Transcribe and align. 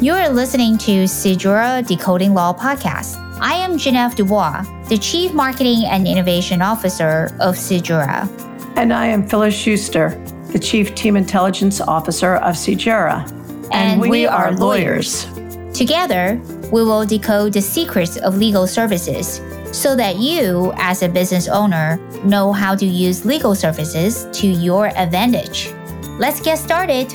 You're 0.00 0.28
listening 0.28 0.76
to 0.78 1.04
Sejura 1.04 1.86
Decoding 1.86 2.34
Law 2.34 2.52
Podcast. 2.52 3.16
I 3.40 3.54
am 3.54 3.78
Genevieve 3.78 4.16
Dubois, 4.16 4.64
the 4.88 4.98
Chief 4.98 5.32
Marketing 5.32 5.84
and 5.86 6.06
Innovation 6.06 6.60
Officer 6.60 7.26
of 7.38 7.54
Sejura. 7.54 8.28
And 8.76 8.92
I 8.92 9.06
am 9.06 9.26
Phyllis 9.26 9.54
Schuster, 9.54 10.10
the 10.48 10.58
Chief 10.58 10.96
Team 10.96 11.16
Intelligence 11.16 11.80
Officer 11.80 12.34
of 12.36 12.56
Sejura. 12.56 13.30
And, 13.70 13.72
and 13.72 14.00
we, 14.00 14.10
we, 14.10 14.26
are 14.26 14.52
lawyers. 14.52 15.30
lawyers. 15.30 15.78
Together, 15.78 16.42
we 16.72 16.82
will 16.82 17.06
decode 17.06 17.52
the 17.52 17.62
secrets 17.62 18.16
of 18.16 18.36
legal 18.36 18.66
services 18.66 19.40
so 19.72 19.94
that 19.94 20.16
you, 20.16 20.72
as 20.76 21.02
a 21.02 21.08
business 21.08 21.46
owner, 21.46 21.98
know 22.24 22.52
how 22.52 22.74
to 22.74 22.84
use 22.84 23.24
legal 23.24 23.54
services 23.54 24.26
to 24.32 24.48
your 24.48 24.88
advantage. 24.88 25.72
Let's 26.18 26.40
get 26.40 26.58
started. 26.58 27.12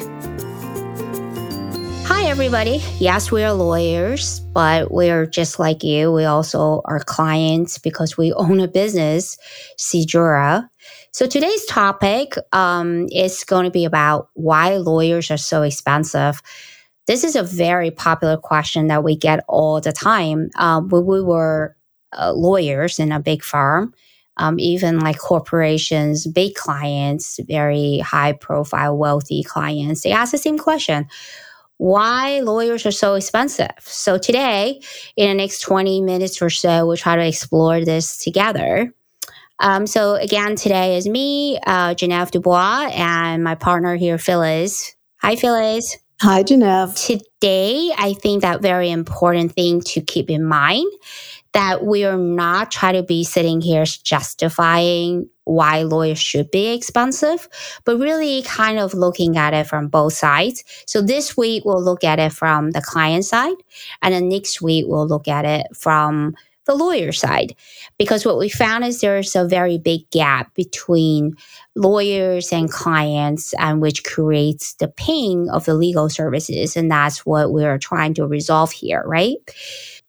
Hi, 2.22 2.26
everybody. 2.26 2.84
Yes, 2.98 3.32
we 3.32 3.46
are 3.46 3.54
lawyers, 3.54 4.42
but 4.42 4.92
we're 4.92 5.26
just 5.26 5.58
like 5.58 5.86
you. 5.86 6.12
We 6.12 6.26
also 6.26 6.82
are 6.84 7.00
clients 7.00 7.78
because 7.78 8.18
we 8.18 8.34
own 8.34 8.60
a 8.60 8.68
business, 8.68 9.38
Sejura. 9.78 10.68
So 11.14 11.28
today's 11.28 11.66
topic 11.68 12.34
um, 12.52 13.08
is 13.10 13.46
going 13.46 13.64
to 13.64 13.72
be 13.72 13.86
about 13.86 14.32
why 14.34 14.76
lawyers 14.76 15.32
are 15.32 15.38
so 15.38 15.62
expensive. 15.62 16.42
This 17.08 17.24
is 17.24 17.38
a 17.38 17.42
very 17.42 17.90
popular 17.90 18.36
question 18.36 18.88
that 18.88 19.02
we 19.02 19.16
get 19.16 19.46
all 19.48 19.80
the 19.80 19.94
time. 19.94 20.50
Um, 20.58 20.90
when 20.90 21.06
we 21.06 21.22
were 21.22 21.78
uh, 22.12 22.34
lawyers 22.34 23.00
in 23.00 23.14
a 23.14 23.22
big 23.22 23.44
firm, 23.44 23.94
um, 24.36 24.60
even 24.60 25.00
like 25.00 25.20
corporations, 25.20 26.28
big 26.28 26.56
clients, 26.56 27.40
very 27.48 28.00
high 28.00 28.34
profile, 28.34 28.98
wealthy 28.98 29.42
clients, 29.42 30.02
they 30.02 30.12
ask 30.12 30.34
the 30.34 30.38
same 30.38 30.58
question 30.58 31.08
why 31.80 32.42
lawyers 32.42 32.86
are 32.86 32.92
so 32.92 33.16
expensive. 33.16 33.72
So 33.80 34.18
today, 34.18 34.82
in 35.16 35.30
the 35.30 35.34
next 35.34 35.62
20 35.62 36.02
minutes 36.02 36.42
or 36.42 36.50
so, 36.50 36.86
we'll 36.86 36.98
try 36.98 37.16
to 37.16 37.26
explore 37.26 37.84
this 37.84 38.22
together. 38.22 38.94
Um, 39.60 39.88
so 39.88 40.16
again, 40.16 40.58
today 40.58 40.98
is 40.98 41.08
me, 41.08 41.58
uh, 41.66 41.94
Genevieve 41.94 42.32
Dubois, 42.32 42.90
and 42.94 43.44
my 43.44 43.56
partner 43.56 43.96
here, 43.96 44.18
Phyllis. 44.18 44.94
Hi, 45.22 45.38
Phyllis. 45.38 45.98
Hi, 46.22 46.44
Genevieve. 46.44 46.96
Today, 46.96 47.92
I 47.98 48.14
think 48.14 48.42
that 48.42 48.62
very 48.62 48.90
important 48.90 49.54
thing 49.54 49.80
to 49.82 50.02
keep 50.02 50.30
in 50.30 50.44
mind 50.44 50.92
that 51.54 51.86
we 51.86 52.06
are 52.06 52.18
not 52.18 52.72
trying 52.72 52.94
to 52.94 53.04
be 53.04 53.24
sitting 53.24 53.62
here 53.62 53.84
justifying 53.86 55.28
why 55.46 55.82
lawyers 55.82 56.20
should 56.20 56.52
be 56.52 56.68
expensive, 56.68 57.50
but 57.86 57.98
really 57.98 58.44
kind 58.44 58.78
of 58.78 58.94
looking 58.94 59.36
at 59.36 59.54
it 59.54 59.66
from 59.66 59.88
both 59.88 60.14
sides. 60.14 60.64
So 60.86 61.02
this 61.02 61.36
week 61.36 61.66
we'll 61.66 61.84
look 61.84 62.04
at 62.04 62.20
it 62.20 62.32
from 62.34 62.72
the 62.72 62.82
client 62.82 63.26
side, 63.26 63.58
and 64.02 64.14
then 64.14 64.30
next 64.30 64.62
week 64.62 64.86
we'll 64.88 65.08
look 65.08 65.28
at 65.28 65.46
it 65.46 65.68
from 65.76 66.36
the 66.66 66.76
lawyer 66.76 67.12
side. 67.12 67.56
Because 67.98 68.26
what 68.26 68.38
we 68.38 68.48
found 68.48 68.86
is 68.86 69.02
there's 69.02 69.36
a 69.36 69.48
very 69.48 69.80
big 69.80 70.08
gap 70.12 70.54
between 70.54 71.34
lawyers 71.76 72.54
and 72.54 72.70
clients, 72.70 73.56
and 73.58 73.82
which 73.82 74.04
creates 74.04 74.76
the 74.76 74.88
pain 74.88 75.50
of 75.50 75.66
the 75.66 75.74
legal 75.74 76.10
services. 76.10 76.78
And 76.78 76.92
that's 76.92 77.26
what 77.26 77.52
we're 77.52 77.80
trying 77.80 78.14
to 78.16 78.28
resolve 78.28 78.72
here, 78.72 79.04
right? 79.08 79.38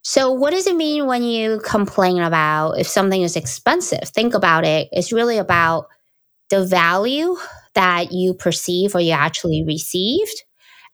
So, 0.03 0.33
what 0.33 0.51
does 0.53 0.67
it 0.67 0.77
mean 0.77 1.07
when 1.07 1.23
you 1.23 1.61
complain 1.65 2.23
about 2.23 2.79
if 2.79 2.87
something 2.87 3.23
is 3.23 3.37
expensive? 3.37 4.09
Think 4.09 4.35
about 4.35 4.65
it. 4.65 4.89
It's 4.93 5.13
really 5.13 5.39
about 5.39 5.87
the 6.51 6.67
value 6.67 7.37
that 7.75 8.13
you 8.13 8.35
perceive 8.35 8.95
or 8.95 9.01
you 9.01 9.13
actually 9.13 9.65
received 9.67 10.45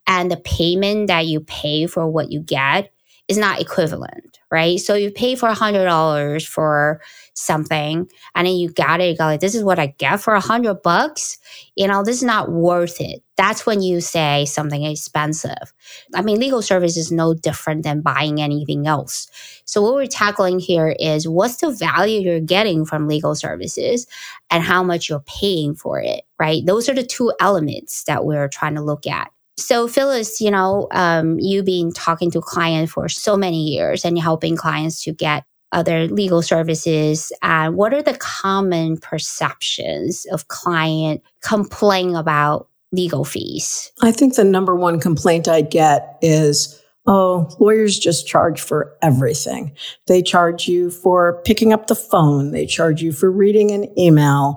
and 0.07 0.31
the 0.31 0.39
payment 0.39 1.09
that 1.09 1.27
you 1.27 1.41
pay 1.41 1.87
for 1.87 2.09
what 2.09 2.33
you 2.33 2.41
get 2.41 2.93
is 3.29 3.39
not 3.39 3.61
equivalent, 3.61 4.39
right? 4.51 4.81
So 4.81 4.95
you 4.95 5.11
pay 5.11 5.37
for 5.37 5.49
a 5.49 5.55
hundred 5.55 5.85
dollars 5.87 6.47
for 6.47 7.01
something 7.35 8.09
and 8.35 8.47
then 8.47 8.57
you 8.57 8.71
got 8.73 9.01
it, 9.01 9.11
you 9.11 9.17
go 9.19 9.25
like, 9.27 9.41
this 9.41 9.55
is 9.55 9.65
what 9.65 9.79
I 9.81 9.89
get 9.99 10.21
for 10.21 10.35
a 10.35 10.41
hundred 10.41 10.83
bucks. 10.83 11.39
You 11.77 11.89
know, 11.89 12.05
this 12.05 12.17
is 12.19 12.25
not 12.25 12.51
worth 12.53 13.01
it. 13.01 13.23
That's 13.37 13.67
when 13.67 13.83
you 13.83 14.01
say 14.01 14.47
something 14.47 14.85
expensive. 14.85 15.73
I 16.15 16.23
mean, 16.23 16.39
legal 16.39 16.63
service 16.63 16.97
is 16.97 17.13
no 17.13 17.35
different 17.35 17.83
than 17.83 18.01
buying 18.01 18.41
anything 18.41 18.87
else. 18.87 19.29
So 19.65 19.83
what 19.83 19.95
we're 19.95 20.07
tackling 20.07 20.59
here 20.59 20.97
is 20.99 21.29
what's 21.29 21.59
the 21.59 21.71
value 21.71 22.21
you're 22.21 22.41
getting 22.41 22.87
from 22.87 23.09
legal 23.09 23.35
services 23.35 24.07
and 24.51 24.63
how 24.63 24.83
much 24.83 25.09
you're 25.09 25.25
paying 25.27 25.75
for 25.75 26.01
it, 26.01 26.23
right? 26.39 26.65
Those 26.65 26.89
are 26.89 26.95
the 26.95 27.05
two 27.05 27.33
elements 27.41 28.05
that 28.05 28.25
we're 28.25 28.49
trying 28.49 28.75
to 28.77 28.83
look 28.83 29.07
at. 29.07 29.31
So, 29.59 29.89
Phyllis, 29.89 30.41
you 30.41 30.51
know, 30.51 30.87
um, 30.91 31.39
you've 31.39 31.65
been 31.65 31.93
talking 31.93 32.31
to 32.33 32.41
clients 32.41 32.93
for 32.93 33.09
so 33.09 33.37
many 33.37 33.65
years 33.65 34.05
and 34.05 34.19
helping 34.19 34.57
clients 34.57 35.03
to 35.05 35.13
get 35.13 35.45
other 35.73 36.09
legal 36.09 36.43
services. 36.43 37.33
And 37.43 37.75
what 37.75 37.93
are 37.93 38.03
the 38.03 38.17
common 38.17 38.99
perceptions 38.99 40.27
of 40.27 40.49
client 40.49 41.23
complaining 41.43 42.17
about 42.17 42.69
legal 42.97 43.25
fees? 43.25 43.93
I 44.03 44.11
think 44.11 44.35
the 44.35 44.45
number 44.45 44.75
one 44.75 44.99
complaint 44.99 45.47
I 45.47 45.61
get 45.61 46.19
is, 46.23 46.83
Oh, 47.09 47.49
lawyers 47.61 47.99
just 47.99 48.27
charge 48.27 48.61
for 48.61 48.97
everything. 49.01 49.73
They 50.09 50.23
charge 50.23 50.67
you 50.67 50.91
for 50.91 51.41
picking 51.45 51.73
up 51.73 51.87
the 51.87 51.95
phone. 51.95 52.51
They 52.51 52.67
charge 52.67 53.01
you 53.01 53.13
for 53.13 53.31
reading 53.31 53.71
an 53.71 53.97
email 53.97 54.57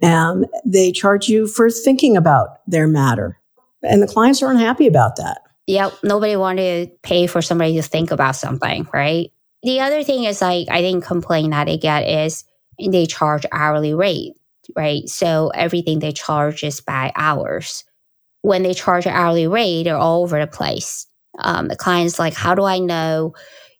and 0.00 0.46
they 0.64 0.92
charge 0.92 1.28
you 1.28 1.46
for 1.46 1.68
thinking 1.70 2.16
about 2.16 2.66
their 2.66 2.88
matter. 2.88 3.38
And 3.82 4.02
the 4.02 4.06
clients 4.06 4.42
aren't 4.42 4.60
happy 4.60 4.86
about 4.86 5.16
that. 5.16 5.42
Yep. 5.66 5.92
Nobody 6.02 6.36
wanted 6.36 6.88
to 6.88 6.96
pay 7.02 7.26
for 7.26 7.42
somebody 7.42 7.74
to 7.76 7.82
think 7.82 8.10
about 8.10 8.34
something, 8.34 8.88
right? 8.94 9.30
The 9.62 9.80
other 9.80 10.02
thing 10.02 10.24
is 10.24 10.40
like, 10.40 10.68
I 10.70 10.80
think 10.80 11.04
complaint 11.04 11.50
that 11.50 11.68
I 11.68 11.76
get 11.76 12.08
is 12.08 12.44
they 12.78 13.04
charge 13.04 13.44
hourly 13.52 13.92
rate, 13.92 14.32
right? 14.76 15.08
So 15.08 15.50
everything 15.54 15.98
they 15.98 16.12
charge 16.12 16.64
is 16.64 16.80
by 16.80 17.12
hours. 17.16 17.84
When 18.42 18.62
they 18.62 18.74
charge 18.74 19.06
an 19.06 19.12
hourly 19.12 19.46
rate, 19.46 19.84
they're 19.84 19.96
all 19.96 20.22
over 20.22 20.38
the 20.38 20.46
place. 20.46 21.06
Um, 21.38 21.68
the 21.68 21.76
client's 21.76 22.18
like, 22.18 22.34
how 22.34 22.54
do 22.54 22.64
I 22.64 22.78
know 22.78 23.34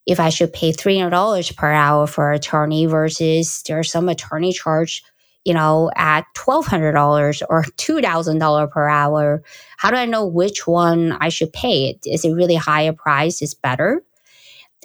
if 0.07 0.21
I 0.21 0.29
should 0.29 0.53
pay 0.53 0.73
$300 0.73 1.57
per 1.57 1.73
hour 1.73 2.07
for 2.07 2.33
attorney 2.33 2.87
versus 2.87 3.63
there's 3.67 3.91
some 3.91 4.09
attorney 4.09 4.53
charge 4.53 5.03
you 5.45 5.55
know, 5.55 5.91
at 5.97 6.25
$1,200 6.37 7.43
or 7.49 7.63
$2,000 7.63 8.71
per 8.71 8.89
hour, 8.89 9.43
how 9.79 9.91
do 9.91 9.97
I 9.97 10.05
know 10.05 10.27
which 10.27 10.67
one 10.67 11.13
I 11.13 11.29
should 11.29 11.53
pay? 11.53 11.99
Is 12.05 12.25
it 12.25 12.33
really 12.33 12.57
higher 12.57 12.93
price 12.93 13.41
is 13.41 13.55
better? 13.55 14.03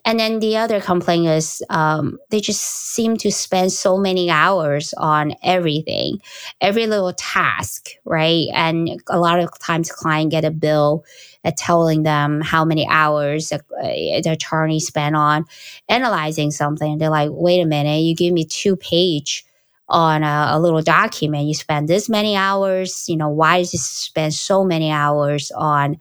And 0.06 0.20
then 0.20 0.40
the 0.40 0.56
other 0.58 0.80
complaint 0.80 1.26
is 1.26 1.64
um, 1.72 2.20
they 2.30 2.40
just 2.40 2.62
seem 2.62 3.18
to 3.18 3.32
spend 3.32 3.72
so 3.72 3.98
many 3.98 4.30
hours 4.30 4.94
on 4.98 5.34
everything, 5.42 6.22
every 6.62 6.86
little 6.86 7.12
task, 7.14 7.90
right? 8.06 8.48
And 8.54 9.02
a 9.10 9.20
lot 9.20 9.40
of 9.40 9.50
times, 9.58 9.92
client 9.92 10.30
get 10.30 10.46
a 10.46 10.52
bill 10.52 11.04
at 11.44 11.58
telling 11.58 12.04
them 12.04 12.42
how 12.42 12.64
many 12.64 12.88
hours 12.88 13.50
the, 13.50 13.58
uh, 13.82 14.22
the 14.22 14.32
attorney 14.34 14.80
spent 14.80 15.16
on 15.16 15.46
analyzing 15.90 16.52
something. 16.52 17.00
They're 17.00 17.10
like, 17.10 17.32
"Wait 17.34 17.62
a 17.62 17.66
minute, 17.66 18.02
you 18.02 18.16
give 18.16 18.34
me 18.34 18.46
two 18.46 18.76
page 18.76 19.44
on 19.90 20.24
a, 20.24 20.50
a, 20.52 20.60
little 20.60 20.82
document. 20.82 21.48
You 21.48 21.54
spend 21.54 21.88
this 21.88 22.10
many 22.10 22.36
hours. 22.36 23.08
You 23.08 23.18
know, 23.18 23.30
why 23.30 23.60
does 23.60 23.74
you 23.74 23.80
spend 23.80 24.34
so 24.34 24.64
many 24.64 24.92
hours 24.92 25.52
on 25.56 26.00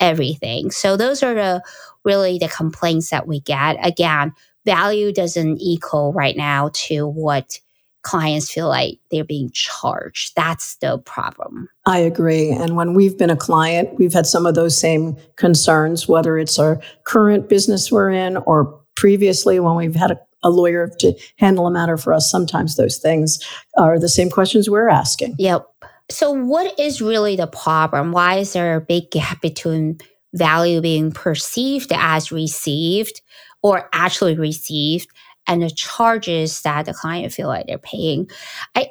everything? 0.00 0.70
So 0.70 0.96
those 0.96 1.22
are 1.22 1.34
the 1.34 1.62
really 2.04 2.38
the 2.38 2.48
complaints 2.48 3.10
that 3.10 3.26
we 3.26 3.40
get. 3.40 3.76
Again, 3.82 4.32
value 4.64 5.12
doesn't 5.12 5.58
equal 5.60 6.12
right 6.12 6.36
now 6.36 6.70
to 6.74 7.06
what 7.06 7.58
clients 8.02 8.52
feel 8.52 8.68
like 8.68 8.98
they're 9.10 9.24
being 9.24 9.50
charged. 9.52 10.32
That's 10.36 10.76
the 10.76 10.98
problem. 10.98 11.68
I 11.86 11.98
agree. 11.98 12.50
And 12.50 12.76
when 12.76 12.94
we've 12.94 13.16
been 13.16 13.30
a 13.30 13.36
client, 13.36 13.98
we've 13.98 14.12
had 14.12 14.26
some 14.26 14.44
of 14.44 14.54
those 14.54 14.76
same 14.78 15.16
concerns, 15.36 16.06
whether 16.06 16.36
it's 16.38 16.58
our 16.58 16.80
current 17.04 17.48
business 17.48 17.90
we're 17.90 18.10
in 18.10 18.36
or 18.38 18.78
previously 18.94 19.58
when 19.58 19.74
we've 19.74 19.94
had 19.94 20.10
a 20.10 20.20
a 20.44 20.50
lawyer 20.50 20.88
to 21.00 21.14
handle 21.36 21.66
a 21.66 21.70
matter 21.70 21.96
for 21.96 22.12
us. 22.12 22.30
Sometimes 22.30 22.76
those 22.76 22.98
things 22.98 23.40
are 23.76 23.98
the 23.98 24.08
same 24.08 24.30
questions 24.30 24.70
we're 24.70 24.88
asking. 24.88 25.34
Yep. 25.38 25.66
So, 26.10 26.30
what 26.30 26.78
is 26.78 27.00
really 27.00 27.34
the 27.34 27.46
problem? 27.46 28.12
Why 28.12 28.36
is 28.36 28.52
there 28.52 28.76
a 28.76 28.80
big 28.80 29.10
gap 29.10 29.40
between 29.40 29.98
value 30.34 30.80
being 30.80 31.12
perceived 31.12 31.92
as 31.92 32.30
received 32.30 33.22
or 33.62 33.88
actually 33.92 34.36
received 34.36 35.08
and 35.46 35.62
the 35.62 35.70
charges 35.70 36.60
that 36.62 36.86
the 36.86 36.94
client 36.94 37.32
feel 37.32 37.48
like 37.48 37.66
they're 37.66 37.78
paying? 37.78 38.28
I 38.74 38.90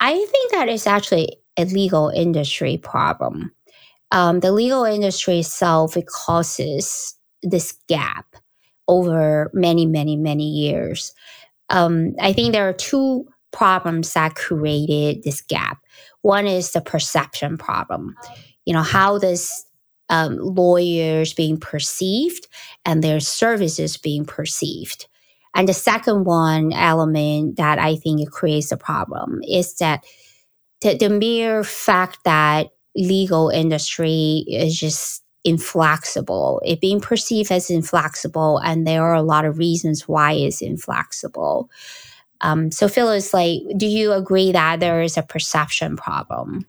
I 0.00 0.14
think 0.14 0.52
that 0.52 0.68
is 0.68 0.86
actually 0.86 1.36
a 1.56 1.64
legal 1.64 2.08
industry 2.08 2.78
problem. 2.78 3.52
Um, 4.10 4.40
the 4.40 4.52
legal 4.52 4.84
industry 4.84 5.40
itself 5.40 5.96
it 5.96 6.06
causes 6.06 7.14
this 7.42 7.72
gap 7.88 8.36
over 8.88 9.50
many, 9.54 9.86
many, 9.86 10.16
many 10.16 10.48
years. 10.48 11.14
Um, 11.70 12.14
I 12.20 12.32
think 12.32 12.52
there 12.52 12.68
are 12.68 12.74
two 12.74 13.26
problems 13.52 14.12
that 14.12 14.34
created 14.34 15.22
this 15.22 15.40
gap. 15.40 15.78
One 16.22 16.46
is 16.46 16.72
the 16.72 16.80
perception 16.80 17.56
problem. 17.56 18.14
You 18.66 18.74
know, 18.74 18.82
how 18.82 19.18
does 19.18 19.64
um, 20.08 20.36
lawyers 20.38 21.32
being 21.32 21.58
perceived 21.58 22.46
and 22.84 23.02
their 23.02 23.20
services 23.20 23.96
being 23.96 24.24
perceived. 24.24 25.06
And 25.54 25.68
the 25.68 25.74
second 25.74 26.24
one 26.24 26.72
element 26.72 27.56
that 27.56 27.78
I 27.78 27.96
think 27.96 28.30
creates 28.30 28.72
a 28.72 28.76
problem 28.76 29.40
is 29.48 29.76
that 29.76 30.04
the, 30.80 30.96
the 30.96 31.08
mere 31.08 31.64
fact 31.64 32.18
that 32.24 32.70
legal 32.96 33.48
industry 33.48 34.44
is 34.48 34.78
just 34.78 35.22
inflexible. 35.44 36.60
It 36.64 36.80
being 36.80 37.00
perceived 37.00 37.52
as 37.52 37.70
inflexible, 37.70 38.58
and 38.58 38.86
there 38.86 39.04
are 39.04 39.14
a 39.14 39.22
lot 39.22 39.44
of 39.44 39.58
reasons 39.58 40.08
why 40.08 40.32
it's 40.32 40.62
inflexible. 40.62 41.70
Um, 42.40 42.70
so, 42.70 42.88
Phyllis, 42.88 43.32
like, 43.32 43.60
do 43.76 43.86
you 43.86 44.12
agree 44.12 44.52
that 44.52 44.80
there 44.80 45.02
is 45.02 45.16
a 45.16 45.22
perception 45.22 45.96
problem? 45.96 46.66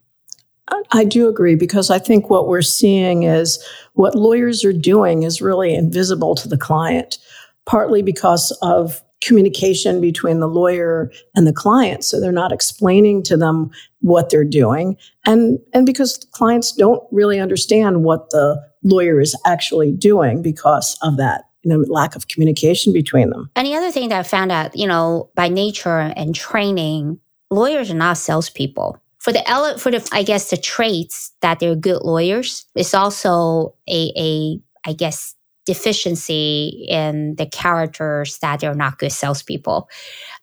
I 0.91 1.03
do 1.03 1.27
agree 1.27 1.55
because 1.55 1.89
I 1.91 1.99
think 1.99 2.29
what 2.29 2.47
we're 2.47 2.61
seeing 2.61 3.23
is 3.23 3.63
what 3.93 4.15
lawyers 4.15 4.63
are 4.65 4.73
doing 4.73 5.23
is 5.23 5.41
really 5.41 5.75
invisible 5.75 6.35
to 6.35 6.47
the 6.47 6.57
client, 6.57 7.17
partly 7.65 8.01
because 8.01 8.51
of 8.61 9.01
communication 9.23 10.01
between 10.01 10.39
the 10.39 10.47
lawyer 10.47 11.11
and 11.35 11.47
the 11.47 11.53
client. 11.53 12.03
So 12.03 12.19
they're 12.19 12.31
not 12.31 12.51
explaining 12.51 13.23
to 13.23 13.37
them 13.37 13.71
what 14.01 14.29
they're 14.29 14.43
doing. 14.43 14.97
And, 15.25 15.59
and 15.73 15.85
because 15.85 16.17
clients 16.31 16.71
don't 16.71 17.03
really 17.11 17.39
understand 17.39 18.03
what 18.03 18.29
the 18.29 18.61
lawyer 18.83 19.19
is 19.19 19.35
actually 19.45 19.91
doing 19.91 20.41
because 20.41 20.97
of 21.01 21.17
that 21.17 21.45
lack 21.65 22.15
of 22.15 22.27
communication 22.27 22.93
between 22.93 23.31
them. 23.31 23.49
And 23.55 23.65
the 23.65 23.75
other 23.75 23.91
thing 23.91 24.09
that 24.09 24.19
I 24.19 24.23
found 24.23 24.51
out, 24.51 24.75
you 24.77 24.87
know, 24.87 25.31
by 25.35 25.47
nature 25.47 25.97
and 26.15 26.35
training, 26.35 27.19
lawyers 27.49 27.89
are 27.89 27.95
not 27.95 28.17
salespeople. 28.17 29.01
For 29.25 29.33
the 29.33 29.75
for 29.79 29.89
the 29.89 30.07
I 30.11 30.21
guess 30.21 30.51
the 30.51 30.57
traits 30.57 31.31
that 31.41 31.59
they're 31.59 31.75
good 31.75 32.03
lawyers, 32.03 32.63
it's 32.75 32.93
also 32.93 33.73
a 33.89 34.11
a 34.15 34.59
I 34.87 34.93
guess 34.93 35.33
deficiency 35.65 36.85
in 36.87 37.33
the 37.33 37.47
characters 37.47 38.37
that 38.43 38.59
they're 38.59 38.75
not 38.75 38.99
good 38.99 39.11
salespeople. 39.11 39.89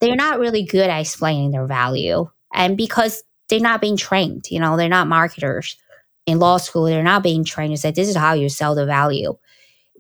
They're 0.01 0.17
not 0.17 0.41
really 0.41 0.65
good 0.65 0.91
at 0.91 0.99
explaining 0.99 1.53
their 1.53 1.69
value. 1.69 2.29
And 2.53 2.77
because 2.77 3.23
they're 3.49 3.61
not 3.61 3.81
being 3.81 3.97
trained, 3.97 4.51
you 4.51 4.59
know, 4.59 4.77
they're 4.77 4.89
not 4.89 5.07
marketers. 5.07 5.77
In 6.27 6.41
law 6.41 6.57
school, 6.57 6.87
they're 6.87 7.05
not 7.05 7.23
being 7.23 7.45
trained 7.45 7.73
to 7.73 7.81
say, 7.81 7.93
this 7.93 8.09
is 8.09 8.17
how 8.17 8.33
you 8.33 8.49
sell 8.49 8.75
the 8.75 8.85
value. 8.85 9.39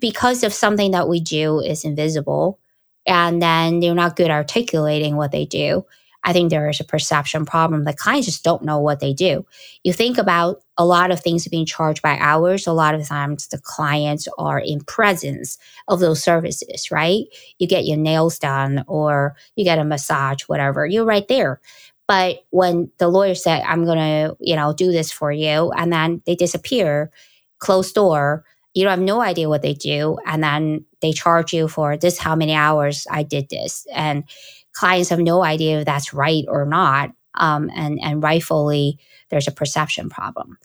Because 0.00 0.42
of 0.42 0.52
something 0.52 0.90
that 0.90 1.08
we 1.08 1.20
do 1.20 1.60
is 1.60 1.84
invisible, 1.84 2.58
and 3.06 3.40
then 3.40 3.78
they're 3.78 3.94
not 3.94 4.16
good 4.16 4.26
at 4.26 4.32
articulating 4.32 5.14
what 5.14 5.30
they 5.30 5.44
do. 5.44 5.86
I 6.24 6.32
think 6.32 6.50
there 6.50 6.68
is 6.68 6.80
a 6.80 6.84
perception 6.84 7.44
problem. 7.44 7.84
The 7.84 7.92
clients 7.92 8.26
just 8.26 8.44
don't 8.44 8.64
know 8.64 8.78
what 8.78 9.00
they 9.00 9.12
do. 9.12 9.44
You 9.82 9.92
think 9.92 10.18
about 10.18 10.62
a 10.78 10.84
lot 10.84 11.10
of 11.10 11.20
things 11.20 11.46
being 11.48 11.66
charged 11.66 12.00
by 12.00 12.16
hours. 12.18 12.66
A 12.66 12.72
lot 12.72 12.94
of 12.94 13.06
times 13.06 13.48
the 13.48 13.58
clients 13.58 14.28
are 14.38 14.58
in 14.58 14.80
presence 14.84 15.58
of 15.88 16.00
those 16.00 16.22
services, 16.22 16.90
right? 16.90 17.24
You 17.58 17.66
get 17.66 17.86
your 17.86 17.96
nails 17.98 18.38
done 18.38 18.84
or 18.86 19.36
you 19.56 19.64
get 19.64 19.78
a 19.78 19.84
massage, 19.84 20.42
whatever. 20.42 20.86
You're 20.86 21.04
right 21.04 21.26
there. 21.28 21.60
But 22.06 22.44
when 22.50 22.90
the 22.98 23.08
lawyer 23.08 23.34
said, 23.34 23.62
I'm 23.62 23.84
going 23.84 23.98
to, 23.98 24.36
you 24.40 24.56
know, 24.56 24.72
do 24.72 24.92
this 24.92 25.10
for 25.10 25.32
you, 25.32 25.70
and 25.72 25.92
then 25.92 26.20
they 26.26 26.34
disappear, 26.34 27.10
closed 27.58 27.94
door, 27.94 28.44
you 28.74 28.88
have 28.88 28.98
no 28.98 29.20
idea 29.20 29.48
what 29.48 29.62
they 29.62 29.74
do. 29.74 30.18
And 30.26 30.42
then 30.42 30.84
they 31.00 31.12
charge 31.12 31.52
you 31.52 31.68
for 31.68 31.96
this, 31.96 32.18
how 32.18 32.34
many 32.34 32.54
hours 32.54 33.06
I 33.10 33.22
did 33.22 33.48
this. 33.50 33.86
And 33.92 34.24
clients 34.72 35.10
have 35.10 35.18
no 35.18 35.42
idea 35.42 35.80
if 35.80 35.86
that's 35.86 36.12
right 36.14 36.44
or 36.48 36.64
not. 36.64 37.10
Um, 37.34 37.70
and, 37.74 37.98
and 38.02 38.22
rightfully, 38.22 38.98
there's 39.30 39.48
a 39.48 39.52
perception 39.52 40.10
problem. 40.10 40.58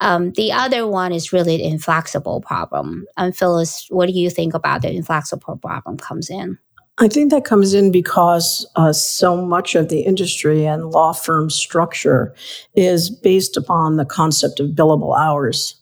Um, 0.00 0.32
the 0.32 0.52
other 0.52 0.86
one 0.86 1.12
is 1.12 1.32
really 1.32 1.56
the 1.56 1.64
inflexible 1.64 2.40
problem. 2.40 3.06
And 3.16 3.36
Phyllis, 3.36 3.86
what 3.90 4.06
do 4.06 4.12
you 4.12 4.30
think 4.30 4.54
about 4.54 4.82
the 4.82 4.92
inflexible 4.92 5.56
problem 5.56 5.96
comes 5.96 6.30
in? 6.30 6.58
I 6.98 7.08
think 7.08 7.30
that 7.32 7.44
comes 7.44 7.74
in 7.74 7.90
because 7.90 8.66
uh, 8.76 8.92
so 8.92 9.44
much 9.44 9.74
of 9.74 9.88
the 9.88 10.02
industry 10.02 10.64
and 10.64 10.90
law 10.90 11.12
firm 11.12 11.50
structure 11.50 12.32
is 12.76 13.10
based 13.10 13.56
upon 13.56 13.96
the 13.96 14.04
concept 14.04 14.60
of 14.60 14.70
billable 14.70 15.18
hours. 15.18 15.74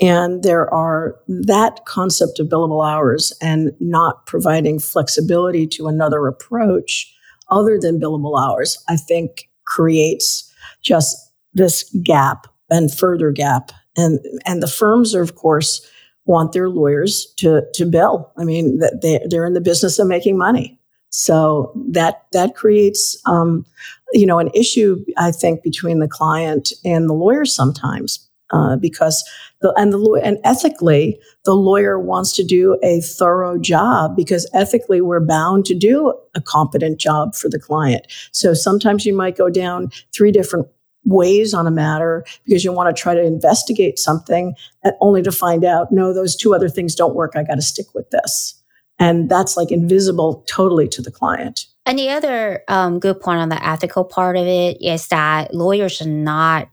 And 0.00 0.42
there 0.42 0.72
are 0.72 1.16
that 1.26 1.86
concept 1.86 2.38
of 2.38 2.48
billable 2.48 2.86
hours 2.86 3.32
and 3.40 3.72
not 3.80 4.26
providing 4.26 4.78
flexibility 4.78 5.66
to 5.68 5.88
another 5.88 6.26
approach 6.26 7.12
other 7.48 7.78
than 7.80 8.00
billable 8.00 8.38
hours, 8.38 8.82
I 8.88 8.96
think 8.96 9.48
creates 9.64 10.52
just 10.82 11.16
this 11.54 11.84
gap 12.02 12.46
and 12.70 12.92
further 12.92 13.30
gap. 13.30 13.72
And, 13.96 14.20
and 14.44 14.62
the 14.62 14.68
firms 14.68 15.14
are, 15.14 15.22
of 15.22 15.36
course, 15.36 15.88
want 16.26 16.52
their 16.52 16.68
lawyers 16.68 17.32
to, 17.38 17.62
to 17.74 17.86
bill. 17.86 18.32
I 18.36 18.44
mean, 18.44 18.80
they, 19.00 19.20
they're 19.28 19.46
in 19.46 19.54
the 19.54 19.60
business 19.60 19.98
of 19.98 20.08
making 20.08 20.36
money. 20.36 20.78
So 21.08 21.72
that, 21.92 22.26
that 22.32 22.56
creates, 22.56 23.16
um, 23.26 23.64
you 24.12 24.26
know, 24.26 24.38
an 24.38 24.50
issue, 24.54 25.02
I 25.16 25.30
think, 25.30 25.62
between 25.62 26.00
the 26.00 26.08
client 26.08 26.72
and 26.84 27.08
the 27.08 27.14
lawyer 27.14 27.46
sometimes 27.46 28.28
uh, 28.50 28.76
because 28.76 29.24
the 29.60 29.72
and 29.76 29.92
the 29.92 30.20
and 30.22 30.38
ethically 30.44 31.18
the 31.44 31.54
lawyer 31.54 31.98
wants 31.98 32.34
to 32.36 32.44
do 32.44 32.78
a 32.82 33.00
thorough 33.00 33.58
job 33.58 34.16
because 34.16 34.48
ethically 34.54 35.00
we're 35.00 35.24
bound 35.24 35.64
to 35.66 35.74
do 35.74 36.14
a 36.34 36.40
competent 36.40 36.98
job 37.00 37.34
for 37.34 37.48
the 37.48 37.58
client. 37.58 38.06
So 38.32 38.54
sometimes 38.54 39.04
you 39.04 39.14
might 39.14 39.36
go 39.36 39.50
down 39.50 39.90
three 40.14 40.32
different 40.32 40.68
ways 41.06 41.54
on 41.54 41.66
a 41.66 41.70
matter 41.70 42.24
because 42.44 42.64
you 42.64 42.72
want 42.72 42.94
to 42.94 43.00
try 43.00 43.14
to 43.14 43.22
investigate 43.22 43.98
something 43.98 44.54
only 45.00 45.22
to 45.22 45.30
find 45.30 45.64
out 45.64 45.92
no 45.92 46.12
those 46.12 46.34
two 46.34 46.52
other 46.52 46.68
things 46.68 46.96
don't 46.96 47.14
work 47.14 47.34
i 47.36 47.44
got 47.44 47.54
to 47.54 47.62
stick 47.62 47.86
with 47.94 48.10
this 48.10 48.60
and 48.98 49.30
that's 49.30 49.56
like 49.56 49.70
invisible 49.70 50.44
totally 50.48 50.88
to 50.88 51.00
the 51.00 51.10
client 51.10 51.66
and 51.86 51.96
the 51.96 52.10
other 52.10 52.64
um, 52.66 52.98
good 52.98 53.20
point 53.20 53.38
on 53.38 53.50
the 53.50 53.64
ethical 53.64 54.02
part 54.02 54.36
of 54.36 54.48
it 54.48 54.82
is 54.82 55.06
that 55.06 55.54
lawyers 55.54 56.02
are 56.02 56.08
not 56.08 56.68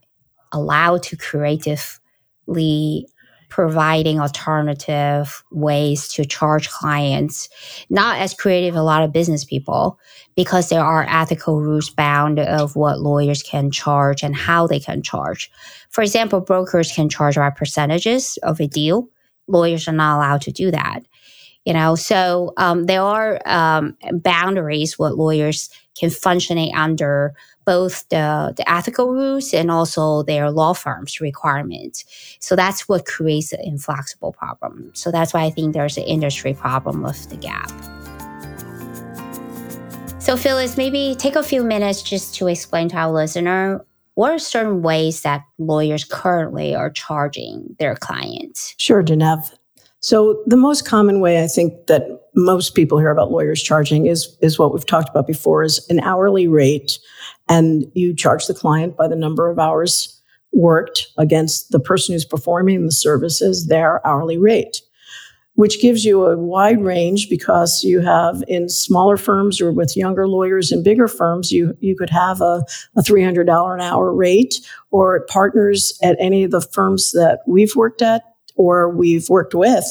allowed 0.54 1.02
to 1.04 1.16
creatively 1.16 3.06
providing 3.54 4.18
alternative 4.18 5.44
ways 5.52 6.08
to 6.08 6.24
charge 6.24 6.68
clients, 6.70 7.48
not 7.88 8.18
as 8.18 8.34
creative 8.34 8.74
a 8.74 8.82
lot 8.82 9.04
of 9.04 9.12
business 9.12 9.44
people, 9.44 9.96
because 10.34 10.70
there 10.70 10.82
are 10.82 11.06
ethical 11.08 11.60
rules 11.60 11.88
bound 11.88 12.40
of 12.40 12.74
what 12.74 12.98
lawyers 12.98 13.44
can 13.44 13.70
charge 13.70 14.24
and 14.24 14.34
how 14.34 14.66
they 14.66 14.80
can 14.80 15.02
charge. 15.02 15.52
For 15.90 16.02
example, 16.02 16.40
brokers 16.40 16.90
can 16.90 17.08
charge 17.08 17.36
by 17.36 17.50
percentages 17.50 18.38
of 18.42 18.58
a 18.60 18.66
deal. 18.66 19.08
Lawyers 19.46 19.86
are 19.86 19.92
not 19.92 20.16
allowed 20.16 20.40
to 20.42 20.50
do 20.50 20.72
that. 20.72 21.00
You 21.64 21.74
know, 21.74 21.94
so 21.94 22.52
um, 22.56 22.86
there 22.86 23.02
are 23.02 23.40
um, 23.46 23.96
boundaries 24.14 24.98
what 24.98 25.16
lawyers 25.16 25.70
can 25.98 26.10
functioning 26.10 26.74
under 26.74 27.34
both 27.64 28.08
the, 28.08 28.54
the 28.56 28.70
ethical 28.70 29.12
rules 29.12 29.52
and 29.52 29.70
also 29.70 30.22
their 30.22 30.50
law 30.50 30.72
firms 30.72 31.20
requirements. 31.20 32.04
So 32.40 32.56
that's 32.56 32.88
what 32.88 33.06
creates 33.06 33.52
an 33.52 33.60
inflexible 33.62 34.32
problem. 34.32 34.90
So 34.94 35.10
that's 35.10 35.32
why 35.32 35.44
I 35.44 35.50
think 35.50 35.74
there's 35.74 35.96
an 35.96 36.04
industry 36.04 36.54
problem 36.54 37.04
of 37.04 37.28
the 37.28 37.36
gap. 37.36 37.70
So 40.20 40.36
Phyllis, 40.36 40.76
maybe 40.76 41.14
take 41.18 41.36
a 41.36 41.42
few 41.42 41.62
minutes 41.62 42.02
just 42.02 42.34
to 42.36 42.46
explain 42.48 42.88
to 42.90 42.96
our 42.96 43.12
listener 43.12 43.84
what 44.14 44.30
are 44.30 44.38
certain 44.38 44.82
ways 44.82 45.22
that 45.22 45.44
lawyers 45.58 46.04
currently 46.04 46.74
are 46.74 46.90
charging 46.90 47.74
their 47.78 47.96
clients? 47.96 48.74
Sure, 48.78 49.02
Genev. 49.02 49.52
So 50.00 50.42
the 50.46 50.56
most 50.56 50.86
common 50.86 51.20
way 51.20 51.42
I 51.42 51.46
think 51.46 51.86
that 51.88 52.28
most 52.34 52.74
people 52.74 52.98
hear 52.98 53.10
about 53.10 53.30
lawyers 53.30 53.62
charging 53.62 54.06
is 54.06 54.36
is 54.40 54.58
what 54.58 54.72
we've 54.72 54.86
talked 54.86 55.08
about 55.08 55.26
before 55.26 55.62
is 55.62 55.84
an 55.88 56.00
hourly 56.00 56.46
rate 56.46 56.98
and 57.48 57.84
you 57.94 58.14
charge 58.14 58.46
the 58.46 58.54
client 58.54 58.96
by 58.96 59.08
the 59.08 59.16
number 59.16 59.50
of 59.50 59.58
hours 59.58 60.20
worked 60.52 61.08
against 61.18 61.70
the 61.70 61.80
person 61.80 62.14
who's 62.14 62.24
performing 62.24 62.86
the 62.86 62.92
services 62.92 63.66
their 63.66 64.06
hourly 64.06 64.38
rate 64.38 64.80
which 65.54 65.80
gives 65.80 66.04
you 66.04 66.26
a 66.26 66.36
wide 66.36 66.82
range 66.82 67.28
because 67.28 67.82
you 67.84 68.00
have 68.00 68.42
in 68.48 68.68
smaller 68.68 69.16
firms 69.16 69.60
or 69.60 69.72
with 69.72 69.96
younger 69.96 70.26
lawyers 70.26 70.72
in 70.72 70.82
bigger 70.82 71.08
firms, 71.08 71.52
you, 71.52 71.76
you 71.80 71.96
could 71.96 72.10
have 72.10 72.40
a, 72.40 72.64
a 72.96 73.02
$300 73.02 73.74
an 73.74 73.80
hour 73.80 74.12
rate 74.12 74.60
or 74.90 75.24
partners 75.26 75.96
at 76.02 76.16
any 76.18 76.44
of 76.44 76.50
the 76.50 76.60
firms 76.60 77.12
that 77.12 77.40
we've 77.46 77.74
worked 77.76 78.02
at 78.02 78.33
or 78.56 78.88
we've 78.94 79.28
worked 79.28 79.54
with 79.54 79.84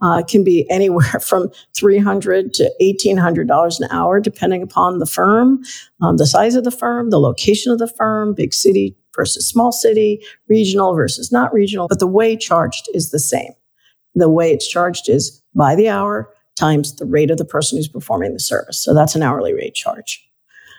uh, 0.00 0.22
can 0.22 0.44
be 0.44 0.68
anywhere 0.70 1.20
from 1.20 1.50
300 1.76 2.52
to 2.54 2.72
$1,800 2.80 3.80
an 3.80 3.88
hour, 3.90 4.20
depending 4.20 4.62
upon 4.62 4.98
the 4.98 5.06
firm, 5.06 5.62
um, 6.02 6.16
the 6.16 6.26
size 6.26 6.54
of 6.54 6.64
the 6.64 6.70
firm, 6.70 7.10
the 7.10 7.20
location 7.20 7.72
of 7.72 7.78
the 7.78 7.88
firm, 7.88 8.34
big 8.34 8.52
city 8.52 8.96
versus 9.16 9.48
small 9.48 9.72
city, 9.72 10.22
regional 10.48 10.94
versus 10.94 11.32
not 11.32 11.52
regional. 11.52 11.88
But 11.88 11.98
the 11.98 12.06
way 12.06 12.36
charged 12.36 12.88
is 12.94 13.10
the 13.10 13.18
same. 13.18 13.52
The 14.14 14.28
way 14.28 14.52
it's 14.52 14.68
charged 14.68 15.08
is 15.08 15.42
by 15.54 15.74
the 15.74 15.88
hour 15.88 16.32
times 16.56 16.94
the 16.96 17.06
rate 17.06 17.30
of 17.30 17.38
the 17.38 17.44
person 17.44 17.78
who's 17.78 17.88
performing 17.88 18.32
the 18.32 18.40
service. 18.40 18.78
So 18.78 18.94
that's 18.94 19.14
an 19.14 19.22
hourly 19.22 19.52
rate 19.52 19.74
charge. 19.74 20.24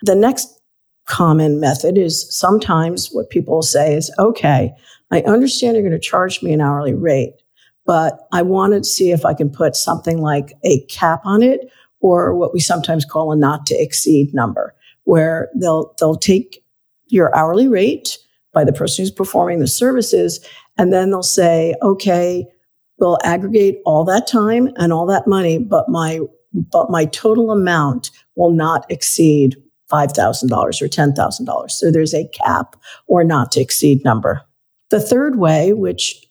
The 0.03 0.15
next 0.15 0.59
common 1.05 1.59
method 1.59 1.97
is 1.97 2.27
sometimes 2.33 3.09
what 3.11 3.29
people 3.29 3.61
say 3.61 3.95
is, 3.95 4.13
okay, 4.19 4.71
I 5.11 5.21
understand 5.21 5.75
you're 5.75 5.83
going 5.83 5.91
to 5.91 5.99
charge 5.99 6.41
me 6.43 6.53
an 6.53 6.61
hourly 6.61 6.93
rate, 6.93 7.33
but 7.85 8.27
I 8.31 8.41
want 8.41 8.73
to 8.73 8.83
see 8.83 9.11
if 9.11 9.25
I 9.25 9.33
can 9.33 9.49
put 9.49 9.75
something 9.75 10.19
like 10.19 10.53
a 10.63 10.81
cap 10.85 11.21
on 11.25 11.41
it 11.41 11.71
or 12.01 12.35
what 12.35 12.53
we 12.53 12.59
sometimes 12.59 13.05
call 13.05 13.31
a 13.31 13.35
not 13.35 13.65
to 13.67 13.75
exceed 13.75 14.33
number, 14.33 14.75
where 15.03 15.49
they'll, 15.55 15.93
they'll 15.99 16.15
take 16.15 16.63
your 17.07 17.35
hourly 17.35 17.67
rate 17.67 18.17
by 18.53 18.63
the 18.63 18.73
person 18.73 19.03
who's 19.03 19.11
performing 19.11 19.59
the 19.59 19.67
services. 19.67 20.45
And 20.77 20.93
then 20.93 21.09
they'll 21.09 21.23
say, 21.23 21.75
okay, 21.81 22.45
we'll 22.99 23.17
aggregate 23.23 23.79
all 23.85 24.05
that 24.05 24.27
time 24.27 24.69
and 24.77 24.93
all 24.93 25.05
that 25.07 25.27
money, 25.27 25.57
but 25.57 25.89
my, 25.89 26.19
but 26.53 26.89
my 26.89 27.05
total 27.05 27.51
amount 27.51 28.11
will 28.35 28.51
not 28.51 28.85
exceed 28.89 29.55
$5,000 29.91 30.51
or 30.51 30.87
$10,000. 30.87 31.71
So 31.71 31.91
there's 31.91 32.13
a 32.13 32.27
cap 32.29 32.75
or 33.07 33.23
not 33.23 33.51
to 33.53 33.61
exceed 33.61 34.03
number. 34.03 34.43
The 34.89 34.99
third 34.99 35.37
way, 35.37 35.73
which 35.73 36.25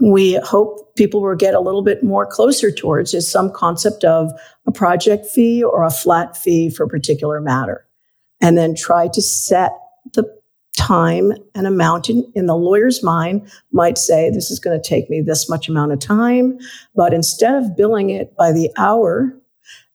we 0.00 0.34
hope 0.42 0.94
people 0.96 1.22
will 1.22 1.36
get 1.36 1.54
a 1.54 1.60
little 1.60 1.82
bit 1.82 2.02
more 2.02 2.26
closer 2.26 2.70
towards 2.70 3.14
is 3.14 3.30
some 3.30 3.52
concept 3.52 4.04
of 4.04 4.30
a 4.66 4.72
project 4.72 5.26
fee 5.26 5.62
or 5.62 5.84
a 5.84 5.90
flat 5.90 6.36
fee 6.36 6.70
for 6.70 6.84
a 6.84 6.88
particular 6.88 7.40
matter. 7.40 7.86
And 8.40 8.58
then 8.58 8.74
try 8.74 9.08
to 9.08 9.22
set 9.22 9.72
the 10.14 10.24
time 10.76 11.32
and 11.54 11.66
amount 11.66 12.10
in, 12.10 12.30
in 12.34 12.46
the 12.46 12.56
lawyer's 12.56 13.02
mind 13.02 13.48
might 13.70 13.96
say, 13.96 14.30
this 14.30 14.50
is 14.50 14.58
going 14.58 14.80
to 14.80 14.88
take 14.88 15.08
me 15.08 15.20
this 15.20 15.48
much 15.48 15.68
amount 15.68 15.92
of 15.92 16.00
time. 16.00 16.58
But 16.96 17.14
instead 17.14 17.54
of 17.54 17.76
billing 17.76 18.10
it 18.10 18.34
by 18.36 18.50
the 18.50 18.70
hour, 18.76 19.32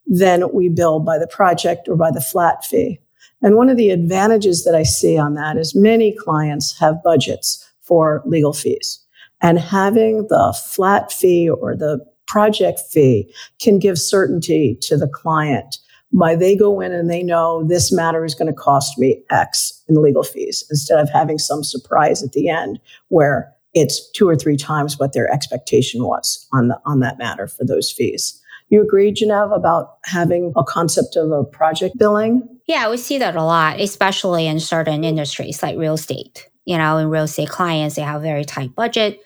then 0.05 0.45
we 0.53 0.69
bill 0.69 0.99
by 1.01 1.17
the 1.17 1.27
project 1.27 1.89
or 1.89 1.97
by 1.97 2.11
the 2.11 2.21
flat 2.21 2.63
fee. 2.63 2.99
And 3.41 3.55
one 3.55 3.69
of 3.69 3.77
the 3.77 3.89
advantages 3.89 4.63
that 4.63 4.73
I 4.73 4.83
see 4.83 5.17
on 5.17 5.33
that 5.33 5.57
is 5.57 5.75
many 5.75 6.15
clients 6.15 6.79
have 6.79 7.03
budgets 7.03 7.66
for 7.87 8.21
legal 8.25 8.53
fees. 8.53 8.99
And 9.41 9.59
having 9.59 10.27
the 10.27 10.57
flat 10.73 11.11
fee 11.11 11.49
or 11.49 11.75
the 11.75 12.03
project 12.27 12.81
fee 12.91 13.33
can 13.59 13.79
give 13.79 13.97
certainty 13.97 14.77
to 14.81 14.97
the 14.97 15.07
client 15.07 15.77
by 16.13 16.35
they 16.35 16.55
go 16.55 16.79
in 16.79 16.91
and 16.91 17.09
they 17.09 17.23
know 17.23 17.63
this 17.67 17.91
matter 17.91 18.23
is 18.23 18.33
going 18.33 18.51
to 18.51 18.57
cost 18.57 18.97
me 18.97 19.23
X 19.29 19.83
in 19.87 20.01
legal 20.01 20.23
fees 20.23 20.63
instead 20.69 20.99
of 20.99 21.09
having 21.09 21.37
some 21.37 21.63
surprise 21.63 22.23
at 22.23 22.31
the 22.31 22.49
end 22.49 22.79
where 23.09 23.53
it's 23.73 24.09
two 24.11 24.27
or 24.27 24.35
three 24.35 24.57
times 24.57 24.97
what 24.97 25.13
their 25.13 25.31
expectation 25.31 26.03
was 26.03 26.47
on 26.53 26.69
the, 26.69 26.79
on 26.85 26.99
that 27.01 27.17
matter 27.17 27.47
for 27.47 27.65
those 27.65 27.91
fees. 27.91 28.41
You 28.69 28.81
agree, 28.81 29.11
Genevieve, 29.11 29.51
about 29.51 29.97
having 30.05 30.53
a 30.55 30.63
concept 30.63 31.15
of 31.15 31.31
a 31.31 31.43
project 31.43 31.97
billing? 31.97 32.47
Yeah, 32.67 32.89
we 32.89 32.97
see 32.97 33.17
that 33.17 33.35
a 33.35 33.43
lot, 33.43 33.79
especially 33.79 34.47
in 34.47 34.59
certain 34.59 35.03
industries 35.03 35.63
like 35.63 35.77
real 35.77 35.93
estate. 35.93 36.49
You 36.67 36.77
know, 36.77 36.97
in 36.97 37.09
real 37.09 37.23
estate 37.23 37.47
clients, 37.47 37.95
they 37.95 38.01
have 38.01 38.21
very 38.21 38.43
tight 38.43 38.75
budget. 38.75 39.21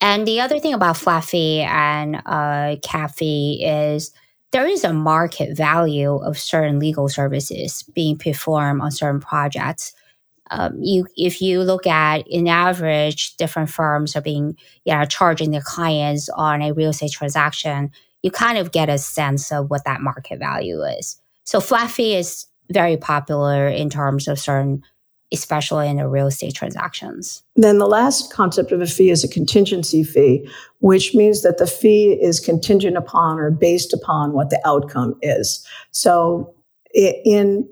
And 0.00 0.26
the 0.26 0.40
other 0.40 0.58
thing 0.58 0.74
about 0.74 0.96
flat 0.96 1.24
fee 1.24 1.60
and 1.60 2.20
uh, 2.26 2.74
cap 2.82 3.14
fee 3.14 3.64
is 3.64 4.10
there 4.50 4.66
is 4.66 4.82
a 4.82 4.92
market 4.92 5.56
value 5.56 6.16
of 6.16 6.36
certain 6.36 6.80
legal 6.80 7.08
services 7.08 7.84
being 7.94 8.18
performed 8.18 8.80
on 8.82 8.90
certain 8.90 9.20
projects. 9.20 9.92
Um, 10.50 10.76
you, 10.82 11.06
if 11.16 11.40
you 11.40 11.62
look 11.62 11.86
at 11.86 12.26
in 12.26 12.48
average, 12.48 13.36
different 13.36 13.70
firms 13.70 14.16
are 14.16 14.20
being, 14.20 14.56
you 14.84 14.92
know, 14.92 15.04
charging 15.04 15.52
their 15.52 15.62
clients 15.62 16.28
on 16.30 16.62
a 16.62 16.72
real 16.72 16.90
estate 16.90 17.12
transaction. 17.12 17.92
You 18.22 18.32
kind 18.32 18.58
of 18.58 18.72
get 18.72 18.88
a 18.88 18.98
sense 18.98 19.52
of 19.52 19.70
what 19.70 19.84
that 19.84 20.00
market 20.00 20.40
value 20.40 20.82
is. 20.82 21.16
So 21.44 21.60
flat 21.60 21.92
fee 21.92 22.16
is 22.16 22.46
very 22.70 22.96
popular 22.96 23.68
in 23.68 23.88
terms 23.88 24.26
of 24.26 24.40
certain 24.40 24.82
especially 25.32 25.88
in 25.88 25.96
the 25.96 26.08
real 26.08 26.26
estate 26.26 26.54
transactions. 26.54 27.42
Then 27.56 27.78
the 27.78 27.86
last 27.86 28.32
concept 28.32 28.72
of 28.72 28.80
a 28.80 28.86
fee 28.86 29.10
is 29.10 29.24
a 29.24 29.28
contingency 29.28 30.04
fee, 30.04 30.48
which 30.80 31.14
means 31.14 31.42
that 31.42 31.58
the 31.58 31.66
fee 31.66 32.12
is 32.20 32.40
contingent 32.40 32.96
upon 32.96 33.38
or 33.38 33.50
based 33.50 33.92
upon 33.92 34.32
what 34.32 34.50
the 34.50 34.60
outcome 34.64 35.16
is. 35.22 35.66
So 35.90 36.54
in 36.94 37.68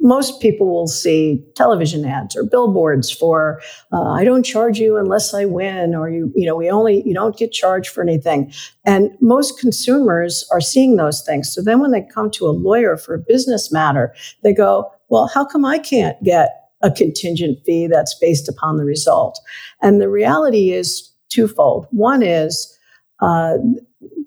most 0.00 0.40
people 0.40 0.68
will 0.68 0.86
see 0.86 1.44
television 1.56 2.04
ads 2.04 2.36
or 2.36 2.44
billboards 2.44 3.10
for 3.10 3.60
uh, 3.92 4.10
i 4.10 4.22
don't 4.22 4.44
charge 4.44 4.78
you 4.78 4.96
unless 4.96 5.34
i 5.34 5.44
win 5.44 5.94
or 5.94 6.08
you 6.08 6.32
you 6.36 6.46
know 6.46 6.54
we 6.54 6.70
only 6.70 7.02
you 7.06 7.12
don't 7.12 7.36
get 7.36 7.50
charged 7.50 7.90
for 7.90 8.02
anything 8.02 8.52
and 8.84 9.10
most 9.20 9.58
consumers 9.58 10.46
are 10.52 10.60
seeing 10.60 10.96
those 10.96 11.22
things 11.22 11.52
so 11.52 11.62
then 11.62 11.80
when 11.80 11.90
they 11.90 12.06
come 12.14 12.30
to 12.30 12.46
a 12.46 12.50
lawyer 12.50 12.96
for 12.96 13.14
a 13.14 13.18
business 13.18 13.72
matter 13.72 14.14
they 14.42 14.54
go 14.54 14.90
well 15.08 15.28
how 15.34 15.44
come 15.44 15.64
i 15.64 15.78
can't 15.78 16.22
get 16.22 16.57
a 16.82 16.90
contingent 16.90 17.58
fee 17.64 17.86
that's 17.86 18.16
based 18.20 18.48
upon 18.48 18.76
the 18.76 18.84
result. 18.84 19.40
And 19.82 20.00
the 20.00 20.08
reality 20.08 20.70
is 20.70 21.10
twofold. 21.28 21.86
One 21.90 22.22
is 22.22 22.76
uh, 23.20 23.54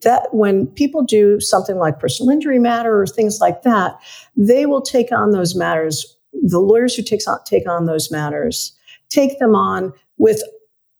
that 0.02 0.28
when 0.34 0.68
people 0.68 1.04
do 1.04 1.40
something 1.40 1.78
like 1.78 2.00
personal 2.00 2.30
injury 2.30 2.60
matter 2.60 3.02
or 3.02 3.08
things 3.08 3.40
like 3.40 3.62
that, 3.64 3.98
they 4.36 4.66
will 4.66 4.82
take 4.82 5.12
on 5.12 5.32
those 5.32 5.56
matters. 5.56 6.18
The 6.44 6.60
lawyers 6.60 6.96
who 6.96 7.04
takes 7.04 7.28
on, 7.28 7.40
take 7.46 7.70
on 7.70 7.86
those 7.86 8.12
matters 8.12 8.78
take 9.12 9.38
them 9.40 9.56
on 9.56 9.94
with 10.18 10.42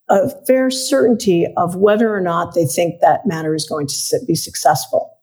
a 0.10 0.30
fair 0.46 0.70
certainty 0.70 1.48
of 1.58 1.76
whether 1.76 2.14
or 2.14 2.22
not 2.22 2.54
they 2.54 2.66
think 2.66 3.00
that 3.00 3.26
matter 3.26 3.56
is 3.56 3.66
going 3.66 3.88
to 3.88 4.20
be 4.28 4.36
successful. 4.36 5.18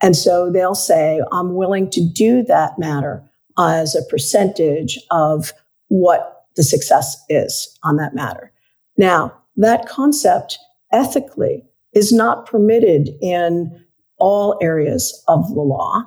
And 0.00 0.16
so 0.16 0.50
they'll 0.50 0.74
say, 0.74 1.20
I'm 1.32 1.54
willing 1.54 1.90
to 1.90 2.00
do 2.00 2.42
that 2.44 2.78
matter 2.78 3.28
as 3.58 3.94
a 3.94 4.04
percentage 4.10 4.98
of 5.10 5.52
what 5.88 6.46
the 6.56 6.62
success 6.62 7.16
is 7.28 7.78
on 7.82 7.96
that 7.96 8.14
matter. 8.14 8.52
Now, 8.96 9.32
that 9.56 9.86
concept 9.86 10.58
ethically 10.92 11.64
is 11.92 12.12
not 12.12 12.46
permitted 12.46 13.10
in 13.20 13.84
all 14.18 14.58
areas 14.62 15.22
of 15.28 15.48
the 15.48 15.60
law. 15.60 16.02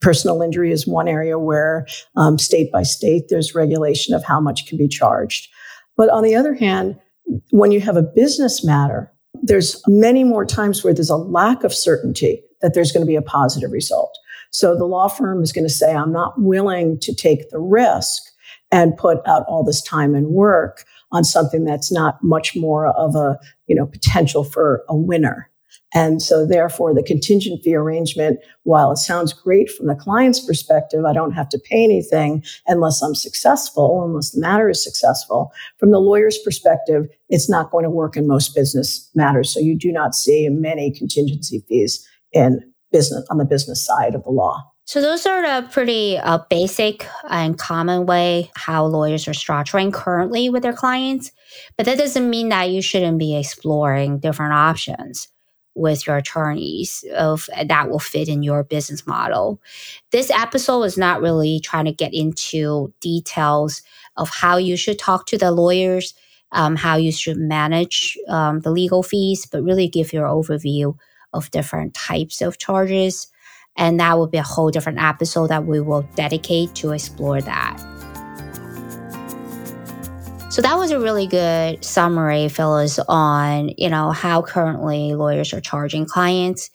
Personal 0.00 0.42
injury 0.42 0.72
is 0.72 0.86
one 0.86 1.08
area 1.08 1.38
where 1.38 1.86
um, 2.16 2.38
state 2.38 2.70
by 2.70 2.82
state 2.82 3.24
there's 3.28 3.54
regulation 3.54 4.14
of 4.14 4.24
how 4.24 4.40
much 4.40 4.66
can 4.66 4.76
be 4.76 4.88
charged. 4.88 5.48
But 5.96 6.10
on 6.10 6.22
the 6.22 6.34
other 6.34 6.54
hand, 6.54 6.98
when 7.50 7.72
you 7.72 7.80
have 7.80 7.96
a 7.96 8.02
business 8.02 8.64
matter, 8.64 9.12
there's 9.42 9.82
many 9.86 10.22
more 10.22 10.44
times 10.44 10.84
where 10.84 10.94
there's 10.94 11.10
a 11.10 11.16
lack 11.16 11.64
of 11.64 11.74
certainty 11.74 12.42
that 12.60 12.74
there's 12.74 12.92
going 12.92 13.04
to 13.04 13.08
be 13.08 13.16
a 13.16 13.22
positive 13.22 13.72
result. 13.72 14.16
So 14.50 14.76
the 14.76 14.84
law 14.84 15.08
firm 15.08 15.42
is 15.42 15.52
going 15.52 15.66
to 15.66 15.72
say, 15.72 15.94
I'm 15.94 16.12
not 16.12 16.40
willing 16.40 16.98
to 17.00 17.14
take 17.14 17.50
the 17.50 17.58
risk 17.58 18.22
and 18.72 18.96
put 18.96 19.18
out 19.26 19.44
all 19.48 19.64
this 19.64 19.82
time 19.82 20.14
and 20.14 20.28
work 20.28 20.84
on 21.12 21.24
something 21.24 21.64
that's 21.64 21.92
not 21.92 22.22
much 22.22 22.56
more 22.56 22.88
of 22.88 23.14
a, 23.14 23.38
you 23.66 23.76
know, 23.76 23.86
potential 23.86 24.44
for 24.44 24.84
a 24.88 24.96
winner. 24.96 25.50
And 25.94 26.20
so 26.20 26.44
therefore 26.44 26.92
the 26.94 27.02
contingent 27.02 27.62
fee 27.62 27.74
arrangement, 27.74 28.40
while 28.64 28.90
it 28.90 28.96
sounds 28.96 29.32
great 29.32 29.70
from 29.70 29.86
the 29.86 29.94
client's 29.94 30.40
perspective, 30.40 31.04
I 31.04 31.12
don't 31.12 31.32
have 31.32 31.48
to 31.50 31.58
pay 31.58 31.84
anything 31.84 32.44
unless 32.66 33.00
I'm 33.02 33.14
successful, 33.14 34.04
unless 34.04 34.30
the 34.32 34.40
matter 34.40 34.68
is 34.68 34.82
successful. 34.82 35.52
From 35.78 35.92
the 35.92 36.00
lawyer's 36.00 36.38
perspective, 36.38 37.06
it's 37.28 37.48
not 37.48 37.70
going 37.70 37.84
to 37.84 37.90
work 37.90 38.16
in 38.16 38.26
most 38.26 38.54
business 38.54 39.08
matters. 39.14 39.54
So 39.54 39.60
you 39.60 39.78
do 39.78 39.92
not 39.92 40.14
see 40.14 40.48
many 40.48 40.90
contingency 40.90 41.64
fees 41.68 42.06
in 42.32 42.60
business 42.96 43.26
on 43.30 43.36
the 43.36 43.44
business 43.44 43.84
side 43.84 44.14
of 44.14 44.24
the 44.24 44.30
law. 44.30 44.64
So 44.86 45.00
those 45.00 45.26
are 45.26 45.42
the 45.42 45.68
pretty 45.68 46.16
uh, 46.16 46.38
basic 46.48 47.06
and 47.28 47.58
common 47.58 48.06
way 48.06 48.50
how 48.54 48.86
lawyers 48.86 49.26
are 49.28 49.32
structuring 49.32 49.92
currently 49.92 50.48
with 50.48 50.62
their 50.62 50.72
clients. 50.72 51.32
But 51.76 51.86
that 51.86 51.98
doesn't 51.98 52.30
mean 52.30 52.48
that 52.50 52.70
you 52.70 52.80
shouldn't 52.80 53.18
be 53.18 53.36
exploring 53.36 54.20
different 54.20 54.54
options 54.54 55.28
with 55.74 56.06
your 56.06 56.16
attorneys 56.16 57.04
of 57.14 57.50
that 57.66 57.90
will 57.90 57.98
fit 57.98 58.28
in 58.28 58.42
your 58.42 58.62
business 58.64 59.06
model. 59.06 59.60
This 60.10 60.30
episode 60.30 60.84
is 60.84 60.96
not 60.96 61.20
really 61.20 61.60
trying 61.60 61.84
to 61.84 61.92
get 61.92 62.14
into 62.14 62.94
details 63.00 63.82
of 64.16 64.30
how 64.30 64.56
you 64.56 64.76
should 64.76 64.98
talk 64.98 65.26
to 65.26 65.36
the 65.36 65.50
lawyers, 65.50 66.14
um, 66.52 66.76
how 66.76 66.96
you 66.96 67.12
should 67.12 67.36
manage 67.36 68.16
um, 68.28 68.60
the 68.60 68.70
legal 68.70 69.02
fees, 69.02 69.46
but 69.46 69.62
really 69.62 69.88
give 69.88 70.12
your 70.12 70.26
overview 70.26 70.96
of 71.32 71.50
different 71.50 71.94
types 71.94 72.40
of 72.40 72.58
charges. 72.58 73.28
And 73.76 74.00
that 74.00 74.16
will 74.16 74.26
be 74.26 74.38
a 74.38 74.42
whole 74.42 74.70
different 74.70 75.00
episode 75.00 75.48
that 75.48 75.66
we 75.66 75.80
will 75.80 76.02
dedicate 76.14 76.74
to 76.76 76.92
explore 76.92 77.40
that. 77.42 77.78
So 80.50 80.62
that 80.62 80.78
was 80.78 80.90
a 80.90 80.98
really 80.98 81.26
good 81.26 81.84
summary, 81.84 82.48
Phyllis, 82.48 82.98
on 83.08 83.70
you 83.76 83.90
know 83.90 84.10
how 84.10 84.40
currently 84.40 85.14
lawyers 85.14 85.52
are 85.52 85.60
charging 85.60 86.06
clients. 86.06 86.70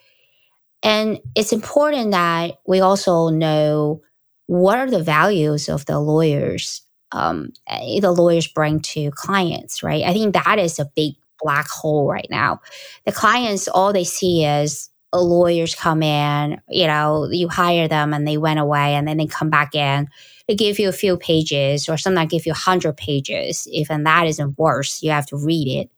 And 0.84 1.20
it's 1.36 1.52
important 1.54 2.12
that 2.12 2.60
we 2.68 2.80
also 2.80 3.30
know 3.30 4.02
what 4.46 4.78
are 4.78 4.90
the 4.90 5.02
values 5.02 5.70
of 5.70 5.86
the 5.86 6.00
lawyers 6.00 6.82
um, 7.12 7.54
the 7.68 8.12
lawyers 8.12 8.48
bring 8.48 8.80
to 8.80 9.12
clients, 9.12 9.84
right? 9.84 10.04
I 10.04 10.14
think 10.14 10.34
that 10.34 10.60
is 10.60 10.80
a 10.80 10.90
big 10.96 11.16
black 11.42 11.68
hole 11.68 12.08
right 12.10 12.28
now. 12.30 12.62
The 13.06 13.12
clients, 13.12 13.68
all 13.68 13.94
they 13.94 14.04
see 14.04 14.46
is 14.46 14.90
uh, 15.14 15.22
lawyers 15.22 15.76
come 15.76 16.04
in, 16.04 16.62
you 16.70 16.88
know, 16.88 17.28
you 17.32 17.50
hire 17.50 17.88
them 17.88 18.14
and 18.14 18.28
they 18.28 18.38
went 18.38 18.60
away 18.60 18.96
and 18.96 19.08
then 19.08 19.18
they 19.18 19.28
come 19.28 19.50
back 19.50 19.76
in 19.76 20.08
They 20.48 20.56
give 20.56 20.80
you 20.80 20.90
a 20.90 20.94
few 20.94 21.18
pages 21.18 21.90
or 21.90 21.98
sometimes 21.98 22.32
give 22.32 22.46
you 22.46 22.52
100 22.54 22.96
pages. 22.98 23.68
Even 23.72 24.04
that 24.04 24.28
isn't 24.28 24.58
worse, 24.58 25.04
you 25.04 25.12
have 25.12 25.26
to 25.28 25.38
read 25.38 25.68
it. 25.68 25.92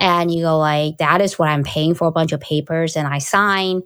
And 0.00 0.32
you 0.34 0.42
go 0.42 0.58
like, 0.58 0.98
that 0.98 1.20
is 1.20 1.38
what 1.38 1.48
I'm 1.48 1.62
paying 1.62 1.94
for 1.94 2.08
a 2.08 2.12
bunch 2.12 2.32
of 2.32 2.40
papers 2.40 2.96
and 2.96 3.06
I 3.06 3.18
sign. 3.18 3.82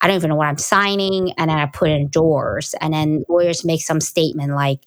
I 0.00 0.08
don't 0.08 0.16
even 0.16 0.30
know 0.30 0.36
what 0.36 0.48
I'm 0.48 0.58
signing. 0.58 1.32
And 1.38 1.50
then 1.50 1.58
I 1.58 1.66
put 1.66 1.90
in 1.90 2.08
doors. 2.08 2.74
And 2.80 2.94
then 2.94 3.24
lawyers 3.28 3.64
make 3.64 3.82
some 3.82 4.00
statement 4.00 4.54
like, 4.54 4.80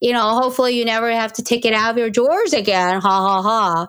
you 0.00 0.12
know, 0.12 0.40
hopefully 0.40 0.76
you 0.78 0.84
never 0.84 1.10
have 1.10 1.32
to 1.34 1.42
take 1.42 1.66
it 1.66 1.74
out 1.74 1.90
of 1.90 1.98
your 1.98 2.10
drawers 2.10 2.54
again. 2.54 3.00
Ha 3.00 3.08
ha 3.08 3.42
ha. 3.42 3.88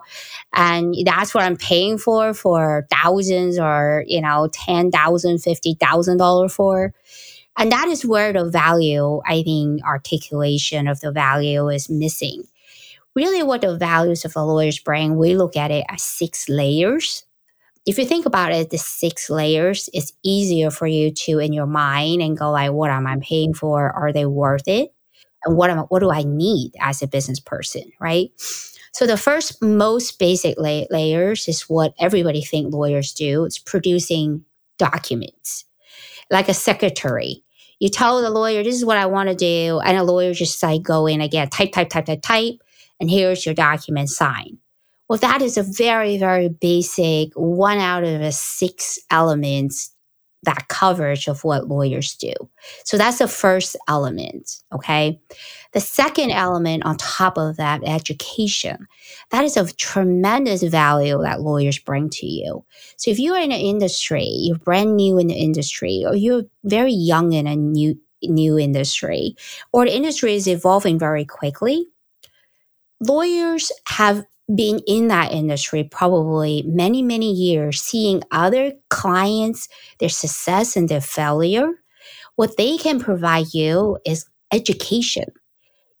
And 0.52 0.94
that's 1.06 1.32
what 1.34 1.42
I'm 1.42 1.56
paying 1.56 1.96
for, 1.96 2.34
for 2.34 2.86
thousands 2.90 3.58
or, 3.58 4.04
you 4.06 4.20
know, 4.20 4.48
$10,000, 4.52 4.90
$50,000 4.92 6.50
for. 6.50 6.92
And 7.56 7.72
that 7.72 7.88
is 7.88 8.04
where 8.04 8.32
the 8.32 8.44
value, 8.44 9.20
I 9.26 9.42
think, 9.42 9.82
articulation 9.84 10.86
of 10.86 11.00
the 11.00 11.12
value 11.12 11.68
is 11.68 11.88
missing. 11.88 12.44
Really, 13.14 13.42
what 13.42 13.60
the 13.60 13.76
values 13.76 14.24
of 14.24 14.36
a 14.36 14.42
lawyer's 14.42 14.78
brain, 14.78 15.16
we 15.16 15.34
look 15.34 15.56
at 15.56 15.70
it 15.70 15.84
as 15.88 16.02
six 16.02 16.48
layers. 16.48 17.24
If 17.84 17.98
you 17.98 18.06
think 18.06 18.26
about 18.26 18.52
it, 18.52 18.70
the 18.70 18.78
six 18.78 19.28
layers, 19.28 19.90
it's 19.92 20.12
easier 20.22 20.70
for 20.70 20.86
you 20.86 21.10
to, 21.10 21.38
in 21.38 21.52
your 21.52 21.66
mind, 21.66 22.22
and 22.22 22.38
go 22.38 22.50
like, 22.50 22.72
what 22.72 22.90
am 22.90 23.06
I 23.06 23.18
paying 23.20 23.54
for? 23.54 23.90
Are 23.90 24.12
they 24.12 24.24
worth 24.24 24.66
it? 24.66 24.94
And 25.44 25.56
what 25.56 25.70
am 25.70 25.78
what 25.88 26.00
do 26.00 26.10
I 26.10 26.22
need 26.22 26.72
as 26.80 27.02
a 27.02 27.06
business 27.06 27.40
person, 27.40 27.90
right? 28.00 28.30
So 28.92 29.06
the 29.06 29.16
first 29.16 29.62
most 29.62 30.18
basic 30.18 30.58
la- 30.58 30.84
layers 30.90 31.48
is 31.48 31.62
what 31.62 31.94
everybody 31.98 32.42
think 32.42 32.72
lawyers 32.72 33.12
do. 33.12 33.44
It's 33.44 33.58
producing 33.58 34.44
documents, 34.78 35.64
like 36.30 36.48
a 36.48 36.54
secretary. 36.54 37.42
You 37.80 37.88
tell 37.88 38.22
the 38.22 38.30
lawyer, 38.30 38.62
"This 38.62 38.76
is 38.76 38.84
what 38.84 38.98
I 38.98 39.06
want 39.06 39.28
to 39.28 39.34
do," 39.34 39.80
and 39.84 39.98
a 39.98 40.04
lawyer 40.04 40.34
just 40.34 40.62
like 40.62 40.82
go 40.82 41.06
in 41.06 41.20
again, 41.20 41.48
type, 41.48 41.72
type, 41.72 41.88
type, 41.88 42.06
type, 42.06 42.22
type, 42.22 42.54
and 43.00 43.10
here's 43.10 43.44
your 43.44 43.54
document 43.54 44.10
sign. 44.10 44.58
Well, 45.08 45.18
that 45.18 45.42
is 45.42 45.58
a 45.58 45.62
very, 45.62 46.16
very 46.16 46.48
basic 46.48 47.32
one 47.34 47.78
out 47.78 48.04
of 48.04 48.20
a 48.20 48.32
six 48.32 48.98
elements 49.10 49.90
that 50.44 50.66
coverage 50.68 51.28
of 51.28 51.44
what 51.44 51.68
lawyers 51.68 52.14
do. 52.16 52.32
So 52.84 52.96
that's 52.96 53.18
the 53.18 53.28
first 53.28 53.76
element. 53.88 54.62
Okay. 54.72 55.20
The 55.72 55.80
second 55.80 56.32
element 56.32 56.84
on 56.84 56.96
top 56.96 57.38
of 57.38 57.56
that, 57.56 57.82
education, 57.86 58.88
that 59.30 59.44
is 59.44 59.56
of 59.56 59.76
tremendous 59.76 60.62
value 60.64 61.22
that 61.22 61.40
lawyers 61.40 61.78
bring 61.78 62.10
to 62.10 62.26
you. 62.26 62.64
So 62.96 63.10
if 63.10 63.18
you're 63.18 63.38
in 63.38 63.52
an 63.52 63.60
industry, 63.60 64.24
you're 64.24 64.58
brand 64.58 64.96
new 64.96 65.18
in 65.18 65.28
the 65.28 65.34
industry, 65.34 66.02
or 66.04 66.16
you're 66.16 66.42
very 66.64 66.92
young 66.92 67.32
in 67.32 67.46
a 67.46 67.54
new, 67.54 67.98
new 68.22 68.58
industry, 68.58 69.36
or 69.72 69.84
the 69.84 69.94
industry 69.94 70.34
is 70.34 70.48
evolving 70.48 70.98
very 70.98 71.24
quickly, 71.24 71.86
lawyers 73.00 73.70
have 73.86 74.26
been 74.54 74.80
in 74.86 75.08
that 75.08 75.32
industry 75.32 75.84
probably 75.84 76.62
many, 76.66 77.02
many 77.02 77.32
years, 77.32 77.80
seeing 77.82 78.22
other 78.30 78.72
clients, 78.90 79.68
their 79.98 80.08
success 80.08 80.76
and 80.76 80.88
their 80.88 81.00
failure, 81.00 81.70
what 82.36 82.56
they 82.56 82.76
can 82.76 83.00
provide 83.00 83.54
you 83.54 83.98
is 84.04 84.26
education. 84.52 85.26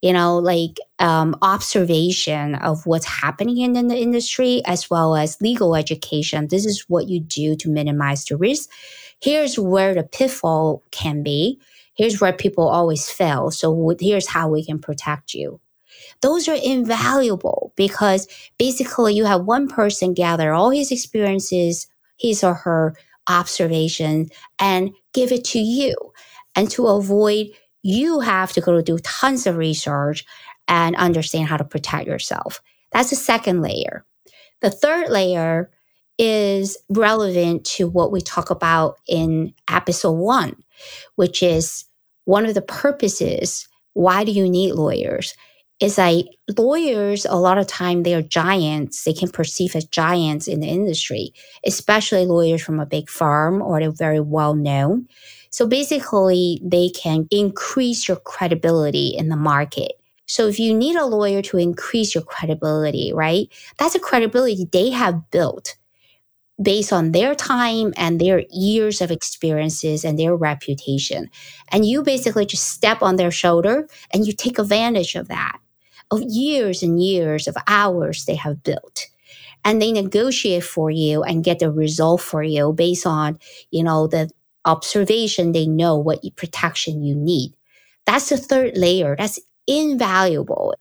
You 0.02 0.12
know, 0.12 0.38
like 0.38 0.78
um, 0.98 1.36
observation 1.42 2.56
of 2.56 2.86
what's 2.86 3.06
happening 3.06 3.58
in, 3.58 3.76
in 3.76 3.86
the 3.86 3.96
industry, 3.96 4.60
as 4.66 4.90
well 4.90 5.14
as 5.14 5.40
legal 5.40 5.76
education. 5.76 6.48
This 6.48 6.66
is 6.66 6.86
what 6.88 7.08
you 7.08 7.20
do 7.20 7.54
to 7.56 7.70
minimize 7.70 8.24
the 8.24 8.36
risk. 8.36 8.68
Here's 9.20 9.60
where 9.60 9.94
the 9.94 10.02
pitfall 10.02 10.82
can 10.90 11.22
be. 11.22 11.60
Here's 11.94 12.20
where 12.20 12.32
people 12.32 12.68
always 12.68 13.08
fail. 13.08 13.52
So 13.52 13.94
here's 14.00 14.26
how 14.26 14.48
we 14.48 14.64
can 14.64 14.80
protect 14.80 15.34
you 15.34 15.60
those 16.22 16.48
are 16.48 16.58
invaluable 16.62 17.72
because 17.76 18.26
basically 18.58 19.14
you 19.14 19.24
have 19.24 19.44
one 19.44 19.68
person 19.68 20.14
gather 20.14 20.52
all 20.52 20.70
his 20.70 20.90
experiences, 20.90 21.86
his 22.18 22.42
or 22.42 22.54
her 22.54 22.94
observation, 23.28 24.28
and 24.58 24.92
give 25.12 25.32
it 25.32 25.44
to 25.44 25.58
you. 25.58 25.94
And 26.54 26.70
to 26.70 26.86
avoid 26.86 27.48
you 27.82 28.20
have 28.20 28.52
to 28.52 28.60
go 28.60 28.80
do 28.80 28.98
tons 28.98 29.46
of 29.46 29.56
research 29.56 30.24
and 30.68 30.94
understand 30.96 31.48
how 31.48 31.56
to 31.56 31.64
protect 31.64 32.06
yourself. 32.06 32.62
That's 32.92 33.10
the 33.10 33.16
second 33.16 33.62
layer. 33.62 34.04
The 34.60 34.70
third 34.70 35.10
layer 35.10 35.70
is 36.18 36.76
relevant 36.88 37.64
to 37.64 37.88
what 37.88 38.12
we 38.12 38.20
talk 38.20 38.50
about 38.50 38.98
in 39.08 39.54
episode 39.68 40.12
one, 40.12 40.62
which 41.16 41.42
is 41.42 41.84
one 42.24 42.46
of 42.46 42.54
the 42.54 42.62
purposes. 42.62 43.66
Why 43.94 44.22
do 44.22 44.30
you 44.30 44.48
need 44.48 44.74
lawyers? 44.74 45.34
Is 45.82 45.98
like 45.98 46.26
lawyers 46.56 47.26
a 47.26 47.34
lot 47.34 47.58
of 47.58 47.66
time 47.66 48.02
they 48.02 48.14
are 48.14 48.22
giants. 48.22 49.02
They 49.02 49.12
can 49.12 49.28
perceive 49.28 49.74
as 49.74 49.84
giants 49.84 50.46
in 50.46 50.60
the 50.60 50.68
industry 50.68 51.32
especially 51.66 52.24
lawyers 52.24 52.62
from 52.62 52.80
a 52.80 52.86
big 52.86 53.10
firm 53.10 53.60
or 53.60 53.80
they're 53.80 53.90
very 53.90 54.20
well 54.20 54.54
known. 54.54 55.08
So 55.50 55.66
basically 55.66 56.60
they 56.64 56.88
can 56.90 57.26
increase 57.30 58.08
your 58.08 58.16
credibility 58.16 59.08
in 59.08 59.28
the 59.28 59.36
market. 59.36 59.92
So 60.26 60.46
if 60.46 60.58
you 60.58 60.72
need 60.72 60.96
a 60.96 61.04
lawyer 61.04 61.42
to 61.42 61.58
increase 61.58 62.14
your 62.14 62.24
credibility 62.24 63.12
right 63.12 63.48
that's 63.78 63.96
a 63.96 64.00
credibility 64.00 64.66
they 64.70 64.90
have 64.90 65.30
built 65.30 65.76
based 66.62 66.92
on 66.92 67.12
their 67.12 67.34
time 67.34 67.92
and 67.96 68.20
their 68.20 68.44
years 68.50 69.00
of 69.00 69.10
experiences 69.10 70.04
and 70.04 70.18
their 70.18 70.36
reputation. 70.36 71.28
And 71.68 71.84
you 71.84 72.02
basically 72.02 72.46
just 72.46 72.68
step 72.68 73.02
on 73.02 73.16
their 73.16 73.30
shoulder 73.30 73.88
and 74.12 74.26
you 74.26 74.32
take 74.32 74.58
advantage 74.58 75.16
of 75.16 75.28
that 75.28 75.58
of 76.12 76.22
years 76.22 76.82
and 76.82 77.02
years 77.02 77.48
of 77.48 77.56
hours 77.66 78.26
they 78.26 78.36
have 78.36 78.62
built. 78.62 79.08
And 79.64 79.80
they 79.80 79.92
negotiate 79.92 80.64
for 80.64 80.90
you 80.90 81.22
and 81.22 81.44
get 81.44 81.60
the 81.60 81.70
result 81.70 82.20
for 82.20 82.42
you 82.42 82.72
based 82.72 83.06
on 83.06 83.38
you 83.70 83.82
know 83.82 84.06
the 84.06 84.30
observation 84.64 85.52
they 85.52 85.66
know 85.66 85.96
what 85.96 86.24
protection 86.36 87.02
you 87.02 87.16
need. 87.16 87.54
That's 88.06 88.28
the 88.28 88.36
third 88.36 88.76
layer. 88.76 89.16
That's 89.18 89.40
invaluable. 89.66 90.74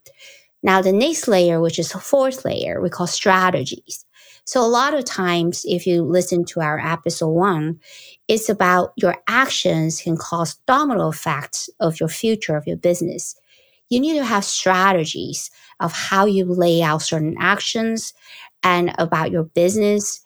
Now 0.63 0.81
the 0.81 0.91
next 0.91 1.27
layer 1.27 1.61
which 1.61 1.79
is 1.79 1.91
the 1.91 1.99
fourth 1.99 2.45
layer 2.45 2.81
we 2.81 2.89
call 2.89 3.07
strategies. 3.07 4.05
So 4.45 4.61
a 4.61 4.67
lot 4.67 4.95
of 4.95 5.05
times 5.05 5.63
if 5.65 5.87
you 5.87 6.03
listen 6.03 6.43
to 6.45 6.61
our 6.61 6.79
episode 6.79 7.29
one 7.29 7.79
it's 8.27 8.49
about 8.49 8.93
your 8.97 9.15
actions 9.27 10.01
can 10.01 10.17
cause 10.17 10.55
domino 10.67 11.09
effects 11.09 11.69
of 11.79 11.99
your 11.99 12.09
future 12.09 12.57
of 12.57 12.67
your 12.67 12.77
business 12.77 13.35
you 13.91 13.99
need 13.99 14.17
to 14.17 14.25
have 14.25 14.45
strategies 14.45 15.51
of 15.81 15.91
how 15.91 16.25
you 16.25 16.45
lay 16.45 16.81
out 16.81 17.03
certain 17.03 17.35
actions 17.39 18.13
and 18.63 18.95
about 18.97 19.31
your 19.31 19.43
business. 19.43 20.21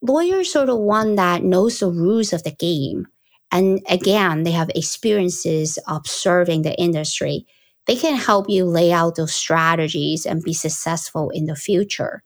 Lawyers 0.00 0.54
are 0.54 0.64
the 0.64 0.76
one 0.76 1.16
that 1.16 1.42
knows 1.42 1.80
the 1.80 1.90
rules 1.90 2.32
of 2.32 2.44
the 2.44 2.52
game. 2.52 3.06
And 3.50 3.80
again, 3.88 4.44
they 4.44 4.52
have 4.52 4.70
experiences 4.74 5.78
observing 5.88 6.62
the 6.62 6.74
industry. 6.76 7.46
They 7.86 7.96
can 7.96 8.14
help 8.14 8.48
you 8.48 8.64
lay 8.64 8.92
out 8.92 9.16
those 9.16 9.34
strategies 9.34 10.24
and 10.24 10.42
be 10.42 10.54
successful 10.54 11.30
in 11.30 11.46
the 11.46 11.56
future. 11.56 12.22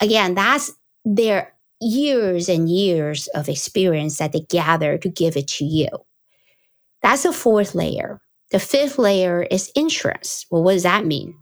Again, 0.00 0.34
that's 0.34 0.72
their 1.04 1.54
years 1.80 2.48
and 2.48 2.68
years 2.68 3.28
of 3.28 3.48
experience 3.48 4.18
that 4.18 4.32
they 4.32 4.40
gather 4.40 4.98
to 4.98 5.08
give 5.08 5.36
it 5.36 5.46
to 5.46 5.64
you. 5.64 5.88
That's 7.02 7.22
the 7.22 7.32
fourth 7.32 7.76
layer. 7.76 8.20
The 8.54 8.60
fifth 8.60 9.00
layer 9.00 9.42
is 9.42 9.72
insurance. 9.74 10.46
Well, 10.48 10.62
what 10.62 10.74
does 10.74 10.84
that 10.84 11.04
mean? 11.04 11.34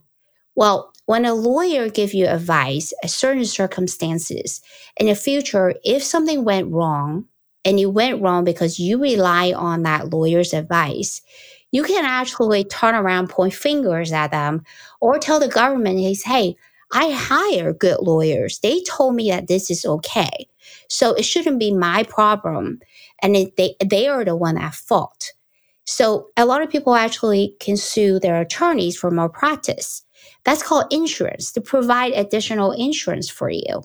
Well, 0.54 0.94
when 1.04 1.26
a 1.26 1.34
lawyer 1.34 1.90
gives 1.90 2.14
you 2.14 2.26
advice 2.26 2.94
at 3.04 3.10
certain 3.10 3.44
circumstances 3.44 4.62
in 4.96 5.08
the 5.08 5.14
future, 5.14 5.74
if 5.84 6.02
something 6.02 6.42
went 6.42 6.72
wrong 6.72 7.26
and 7.66 7.78
it 7.78 7.92
went 7.92 8.22
wrong 8.22 8.44
because 8.44 8.78
you 8.78 8.98
rely 8.98 9.52
on 9.52 9.82
that 9.82 10.08
lawyer's 10.08 10.54
advice, 10.54 11.20
you 11.70 11.82
can 11.82 12.06
actually 12.06 12.64
turn 12.64 12.94
around, 12.94 13.28
point 13.28 13.52
fingers 13.52 14.10
at 14.10 14.30
them, 14.30 14.64
or 15.02 15.18
tell 15.18 15.38
the 15.38 15.48
government, 15.48 16.00
hey, 16.24 16.56
I 16.94 17.10
hire 17.10 17.74
good 17.74 17.98
lawyers. 18.00 18.58
They 18.60 18.82
told 18.84 19.16
me 19.16 19.28
that 19.28 19.48
this 19.48 19.70
is 19.70 19.84
okay. 19.84 20.48
So 20.88 21.12
it 21.12 21.26
shouldn't 21.26 21.58
be 21.58 21.74
my 21.74 22.04
problem. 22.04 22.80
And 23.22 23.36
they, 23.58 23.76
they 23.84 24.08
are 24.08 24.24
the 24.24 24.34
one 24.34 24.56
at 24.56 24.74
fault. 24.74 25.32
So 25.84 26.28
a 26.36 26.46
lot 26.46 26.62
of 26.62 26.70
people 26.70 26.94
actually 26.94 27.56
can 27.60 27.76
sue 27.76 28.18
their 28.18 28.40
attorneys 28.40 28.96
for 28.96 29.10
malpractice. 29.10 30.02
That's 30.44 30.62
called 30.62 30.92
insurance 30.92 31.52
to 31.52 31.60
provide 31.60 32.12
additional 32.12 32.72
insurance 32.72 33.28
for 33.28 33.50
you. 33.50 33.82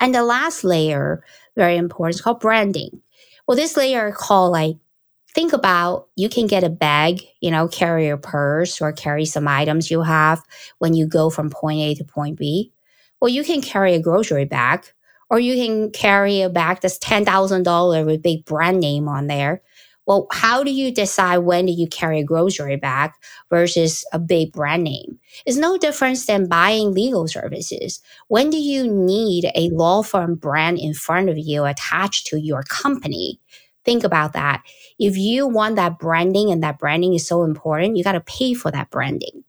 And 0.00 0.14
the 0.14 0.24
last 0.24 0.64
layer, 0.64 1.24
very 1.56 1.76
important, 1.76 2.16
is 2.16 2.20
called 2.20 2.40
branding. 2.40 3.00
Well, 3.46 3.56
this 3.56 3.76
layer 3.76 4.12
called 4.12 4.52
like, 4.52 4.76
think 5.34 5.52
about 5.52 6.08
you 6.16 6.28
can 6.28 6.46
get 6.46 6.64
a 6.64 6.68
bag, 6.68 7.22
you 7.40 7.50
know, 7.50 7.68
carry 7.68 8.06
your 8.06 8.16
purse 8.16 8.80
or 8.80 8.92
carry 8.92 9.24
some 9.24 9.46
items 9.46 9.90
you 9.90 10.02
have 10.02 10.42
when 10.78 10.94
you 10.94 11.06
go 11.06 11.30
from 11.30 11.50
point 11.50 11.80
A 11.80 11.94
to 11.96 12.04
point 12.04 12.38
B. 12.38 12.72
Well, 13.20 13.28
you 13.28 13.44
can 13.44 13.60
carry 13.60 13.94
a 13.94 14.02
grocery 14.02 14.44
bag 14.44 14.86
or 15.30 15.38
you 15.38 15.54
can 15.54 15.90
carry 15.90 16.42
a 16.42 16.48
bag 16.48 16.80
that's 16.80 16.98
$10,000 16.98 18.06
with 18.06 18.22
big 18.22 18.44
brand 18.44 18.80
name 18.80 19.08
on 19.08 19.26
there 19.26 19.62
Well, 20.08 20.26
how 20.32 20.64
do 20.64 20.70
you 20.70 20.90
decide 20.90 21.38
when 21.40 21.66
do 21.66 21.72
you 21.72 21.86
carry 21.86 22.20
a 22.20 22.24
grocery 22.24 22.76
bag 22.76 23.12
versus 23.50 24.06
a 24.10 24.18
big 24.18 24.54
brand 24.54 24.82
name? 24.82 25.20
It's 25.44 25.58
no 25.58 25.76
difference 25.76 26.24
than 26.24 26.48
buying 26.48 26.94
legal 26.94 27.28
services. 27.28 28.00
When 28.28 28.48
do 28.48 28.56
you 28.56 28.90
need 28.90 29.50
a 29.54 29.68
law 29.68 30.02
firm 30.02 30.36
brand 30.36 30.78
in 30.78 30.94
front 30.94 31.28
of 31.28 31.36
you 31.36 31.66
attached 31.66 32.26
to 32.28 32.40
your 32.40 32.62
company? 32.62 33.38
Think 33.84 34.02
about 34.02 34.32
that. 34.32 34.62
If 34.98 35.18
you 35.18 35.46
want 35.46 35.76
that 35.76 35.98
branding 35.98 36.50
and 36.50 36.62
that 36.62 36.78
branding 36.78 37.12
is 37.12 37.26
so 37.26 37.44
important, 37.44 37.98
you 37.98 38.02
got 38.02 38.12
to 38.12 38.20
pay 38.22 38.54
for 38.54 38.70
that 38.70 38.88
branding. 38.88 39.44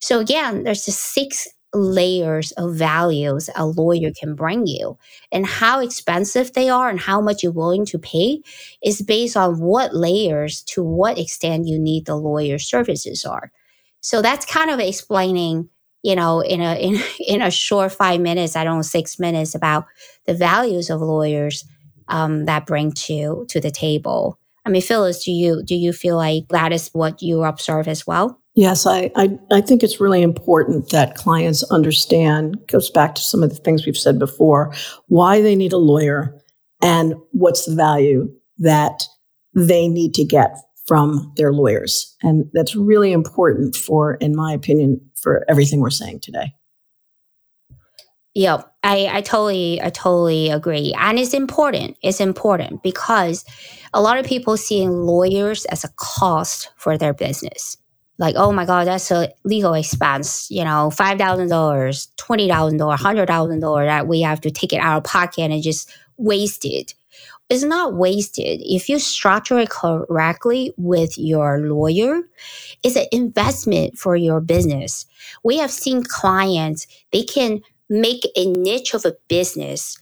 So 0.00 0.18
again, 0.18 0.64
there's 0.64 0.84
the 0.84 0.90
six 0.90 1.46
layers 1.74 2.52
of 2.52 2.74
values 2.74 3.48
a 3.56 3.66
lawyer 3.66 4.10
can 4.18 4.34
bring 4.34 4.66
you. 4.66 4.98
And 5.30 5.46
how 5.46 5.80
expensive 5.80 6.52
they 6.52 6.68
are 6.68 6.88
and 6.88 7.00
how 7.00 7.20
much 7.20 7.42
you're 7.42 7.52
willing 7.52 7.86
to 7.86 7.98
pay 7.98 8.42
is 8.84 9.02
based 9.02 9.36
on 9.36 9.58
what 9.58 9.94
layers 9.94 10.62
to 10.64 10.82
what 10.82 11.18
extent 11.18 11.66
you 11.66 11.78
need 11.78 12.06
the 12.06 12.16
lawyer 12.16 12.58
services 12.58 13.24
are. 13.24 13.50
So 14.00 14.20
that's 14.20 14.44
kind 14.44 14.70
of 14.70 14.80
explaining 14.80 15.68
you 16.02 16.16
know 16.16 16.40
in 16.40 16.60
a 16.60 16.74
in, 16.74 17.00
in 17.26 17.42
a 17.42 17.50
short 17.50 17.92
five 17.92 18.20
minutes 18.20 18.56
i 18.56 18.64
don't 18.64 18.78
know 18.78 18.82
six 18.82 19.20
minutes 19.20 19.54
about 19.54 19.86
the 20.26 20.34
values 20.34 20.90
of 20.90 21.00
lawyers 21.00 21.64
um, 22.08 22.44
that 22.46 22.66
bring 22.66 22.92
to 22.92 23.46
to 23.48 23.60
the 23.60 23.70
table. 23.70 24.38
I 24.66 24.70
mean 24.70 24.82
phyllis 24.82 25.24
do 25.24 25.30
you 25.30 25.62
do 25.62 25.74
you 25.76 25.92
feel 25.92 26.16
like 26.16 26.48
that 26.48 26.72
is 26.72 26.88
what 26.92 27.22
you 27.22 27.44
observe 27.44 27.88
as 27.88 28.06
well 28.06 28.41
Yes, 28.54 28.84
I, 28.86 29.10
I, 29.16 29.38
I, 29.50 29.60
think 29.62 29.82
it's 29.82 29.98
really 29.98 30.20
important 30.20 30.90
that 30.90 31.14
clients 31.14 31.62
understand, 31.70 32.58
goes 32.66 32.90
back 32.90 33.14
to 33.14 33.22
some 33.22 33.42
of 33.42 33.48
the 33.48 33.56
things 33.56 33.86
we've 33.86 33.96
said 33.96 34.18
before, 34.18 34.74
why 35.06 35.40
they 35.40 35.56
need 35.56 35.72
a 35.72 35.78
lawyer 35.78 36.38
and 36.82 37.14
what's 37.30 37.64
the 37.64 37.74
value 37.74 38.30
that 38.58 39.04
they 39.54 39.88
need 39.88 40.12
to 40.14 40.24
get 40.24 40.54
from 40.86 41.32
their 41.36 41.52
lawyers. 41.52 42.14
And 42.22 42.44
that's 42.52 42.76
really 42.76 43.12
important 43.12 43.74
for, 43.74 44.14
in 44.14 44.36
my 44.36 44.52
opinion, 44.52 45.00
for 45.14 45.46
everything 45.48 45.80
we're 45.80 45.90
saying 45.90 46.20
today. 46.20 46.52
Yeah, 48.34 48.62
I, 48.82 49.08
I 49.12 49.20
totally, 49.22 49.80
I 49.80 49.88
totally 49.88 50.50
agree. 50.50 50.94
And 50.98 51.18
it's 51.18 51.34
important. 51.34 51.96
It's 52.02 52.20
important 52.20 52.82
because 52.82 53.44
a 53.94 54.02
lot 54.02 54.18
of 54.18 54.26
people 54.26 54.56
seeing 54.58 54.90
lawyers 54.90 55.64
as 55.66 55.84
a 55.84 55.90
cost 55.96 56.70
for 56.76 56.98
their 56.98 57.14
business 57.14 57.78
like, 58.18 58.34
oh 58.36 58.52
my 58.52 58.64
God, 58.64 58.86
that's 58.86 59.10
a 59.10 59.32
legal 59.44 59.74
expense, 59.74 60.50
you 60.50 60.64
know, 60.64 60.90
$5,000, 60.94 61.48
$20,000, 61.48 62.98
$100,000 62.98 63.86
that 63.86 64.06
we 64.06 64.20
have 64.20 64.40
to 64.42 64.50
take 64.50 64.72
it 64.72 64.80
out 64.80 64.98
of 64.98 65.04
pocket 65.04 65.50
and 65.50 65.62
just 65.62 65.90
waste 66.16 66.64
it. 66.64 66.94
It's 67.48 67.64
not 67.64 67.94
wasted. 67.94 68.60
If 68.62 68.88
you 68.88 68.98
structure 68.98 69.58
it 69.58 69.70
correctly 69.70 70.72
with 70.78 71.18
your 71.18 71.58
lawyer, 71.58 72.22
it's 72.82 72.96
an 72.96 73.06
investment 73.12 73.98
for 73.98 74.16
your 74.16 74.40
business. 74.40 75.04
We 75.42 75.58
have 75.58 75.70
seen 75.70 76.02
clients, 76.02 76.86
they 77.12 77.24
can 77.24 77.60
make 77.90 78.22
a 78.36 78.46
niche 78.46 78.94
of 78.94 79.04
a 79.04 79.16
business 79.28 79.98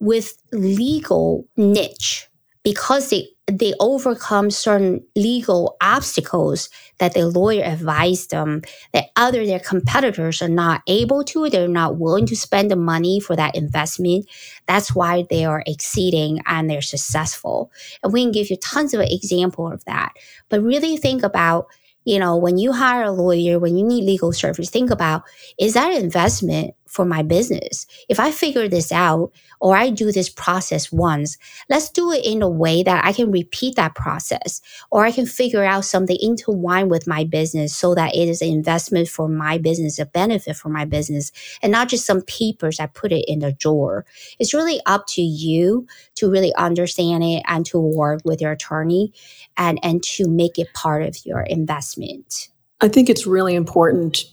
with 0.00 0.36
legal 0.52 1.46
niche 1.56 2.28
because 2.64 3.10
they 3.10 3.28
they 3.46 3.74
overcome 3.80 4.50
certain 4.50 5.04
legal 5.16 5.76
obstacles 5.80 6.70
that 7.00 7.14
the 7.14 7.26
lawyer 7.26 7.64
advised 7.64 8.30
them 8.30 8.62
that 8.92 9.06
other 9.16 9.44
their 9.44 9.58
competitors 9.58 10.40
are 10.40 10.48
not 10.48 10.82
able 10.86 11.24
to 11.24 11.48
they're 11.48 11.66
not 11.66 11.96
willing 11.96 12.26
to 12.26 12.36
spend 12.36 12.70
the 12.70 12.76
money 12.76 13.18
for 13.18 13.34
that 13.34 13.56
investment. 13.56 14.26
That's 14.66 14.94
why 14.94 15.24
they 15.28 15.44
are 15.44 15.64
exceeding 15.66 16.40
and 16.46 16.70
they're 16.70 16.82
successful. 16.82 17.72
And 18.02 18.12
we 18.12 18.22
can 18.22 18.32
give 18.32 18.50
you 18.50 18.56
tons 18.56 18.94
of 18.94 19.00
example 19.00 19.70
of 19.70 19.84
that. 19.86 20.12
But 20.48 20.62
really 20.62 20.96
think 20.96 21.22
about 21.22 21.66
you 22.04 22.18
know 22.18 22.36
when 22.36 22.56
you 22.56 22.72
hire 22.72 23.04
a 23.04 23.12
lawyer 23.12 23.58
when 23.58 23.76
you 23.76 23.84
need 23.84 24.04
legal 24.04 24.32
service 24.32 24.70
think 24.70 24.90
about 24.90 25.22
is 25.58 25.74
that 25.74 25.92
investment 25.92 26.74
for 26.90 27.04
my 27.04 27.22
business. 27.22 27.86
If 28.08 28.18
I 28.18 28.32
figure 28.32 28.66
this 28.66 28.90
out 28.90 29.30
or 29.60 29.76
I 29.76 29.90
do 29.90 30.10
this 30.10 30.28
process 30.28 30.90
once, 30.90 31.38
let's 31.68 31.88
do 31.88 32.10
it 32.10 32.24
in 32.24 32.42
a 32.42 32.48
way 32.48 32.82
that 32.82 33.04
I 33.04 33.12
can 33.12 33.30
repeat 33.30 33.76
that 33.76 33.94
process 33.94 34.60
or 34.90 35.04
I 35.04 35.12
can 35.12 35.24
figure 35.24 35.62
out 35.62 35.84
something 35.84 36.18
intertwined 36.20 36.90
with 36.90 37.06
my 37.06 37.22
business 37.22 37.74
so 37.74 37.94
that 37.94 38.16
it 38.16 38.28
is 38.28 38.42
an 38.42 38.48
investment 38.48 39.08
for 39.08 39.28
my 39.28 39.56
business, 39.56 40.00
a 40.00 40.06
benefit 40.06 40.56
for 40.56 40.68
my 40.68 40.84
business, 40.84 41.30
and 41.62 41.70
not 41.70 41.88
just 41.88 42.06
some 42.06 42.22
papers 42.22 42.80
I 42.80 42.86
put 42.86 43.12
it 43.12 43.24
in 43.28 43.38
the 43.38 43.52
drawer. 43.52 44.04
It's 44.40 44.52
really 44.52 44.80
up 44.84 45.06
to 45.10 45.22
you 45.22 45.86
to 46.16 46.28
really 46.28 46.52
understand 46.56 47.22
it 47.22 47.44
and 47.46 47.64
to 47.66 47.78
work 47.78 48.22
with 48.24 48.40
your 48.40 48.50
attorney 48.50 49.12
and, 49.56 49.78
and 49.84 50.02
to 50.02 50.28
make 50.28 50.58
it 50.58 50.74
part 50.74 51.04
of 51.04 51.24
your 51.24 51.42
investment. 51.42 52.48
I 52.80 52.88
think 52.88 53.08
it's 53.08 53.28
really 53.28 53.54
important 53.54 54.24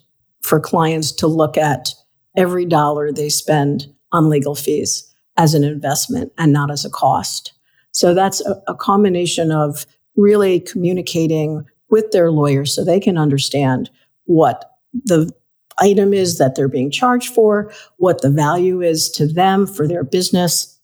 for 0.41 0.59
clients 0.59 1.11
to 1.11 1.27
look 1.27 1.55
at 1.55 1.93
every 2.37 2.65
dollar 2.65 3.11
they 3.11 3.27
spend 3.27 3.87
on 4.13 4.29
legal 4.29 4.55
fees 4.55 5.11
as 5.35 5.53
an 5.53 5.63
investment 5.63 6.31
and 6.37 6.53
not 6.53 6.71
as 6.71 6.85
a 6.85 6.89
cost. 6.89 7.53
So 7.91 8.13
that's 8.13 8.45
a, 8.45 8.61
a 8.67 8.75
combination 8.75 9.51
of 9.51 9.85
really 10.15 10.59
communicating 10.59 11.65
with 11.89 12.11
their 12.11 12.31
lawyers 12.31 12.73
so 12.73 12.83
they 12.83 12.99
can 12.99 13.17
understand 13.17 13.89
what 14.25 14.77
the 14.93 15.31
item 15.79 16.13
is 16.13 16.37
that 16.37 16.55
they're 16.55 16.67
being 16.67 16.91
charged 16.91 17.33
for, 17.33 17.71
what 17.97 18.21
the 18.21 18.29
value 18.29 18.81
is 18.81 19.11
to 19.11 19.27
them 19.27 19.67
for 19.67 19.87
their 19.87 20.03
business. 20.03 20.79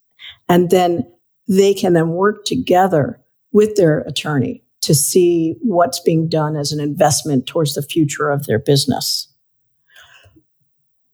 And 0.49 0.69
then 0.69 1.09
they 1.47 1.73
can 1.73 1.93
then 1.93 2.09
work 2.09 2.45
together 2.45 3.19
with 3.51 3.75
their 3.75 3.99
attorney 4.01 4.63
to 4.81 4.93
see 4.93 5.55
what's 5.61 5.99
being 5.99 6.27
done 6.27 6.55
as 6.55 6.71
an 6.71 6.79
investment 6.79 7.47
towards 7.47 7.73
the 7.73 7.81
future 7.81 8.29
of 8.29 8.45
their 8.45 8.59
business 8.59 9.32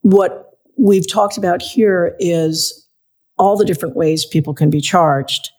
what 0.01 0.57
we've 0.77 1.09
talked 1.09 1.37
about 1.37 1.61
here 1.61 2.15
is 2.19 2.87
all 3.37 3.57
the 3.57 3.65
different 3.65 3.95
ways 3.95 4.25
people 4.25 4.53
can 4.53 4.69
be 4.69 4.81
charged. 4.81 5.49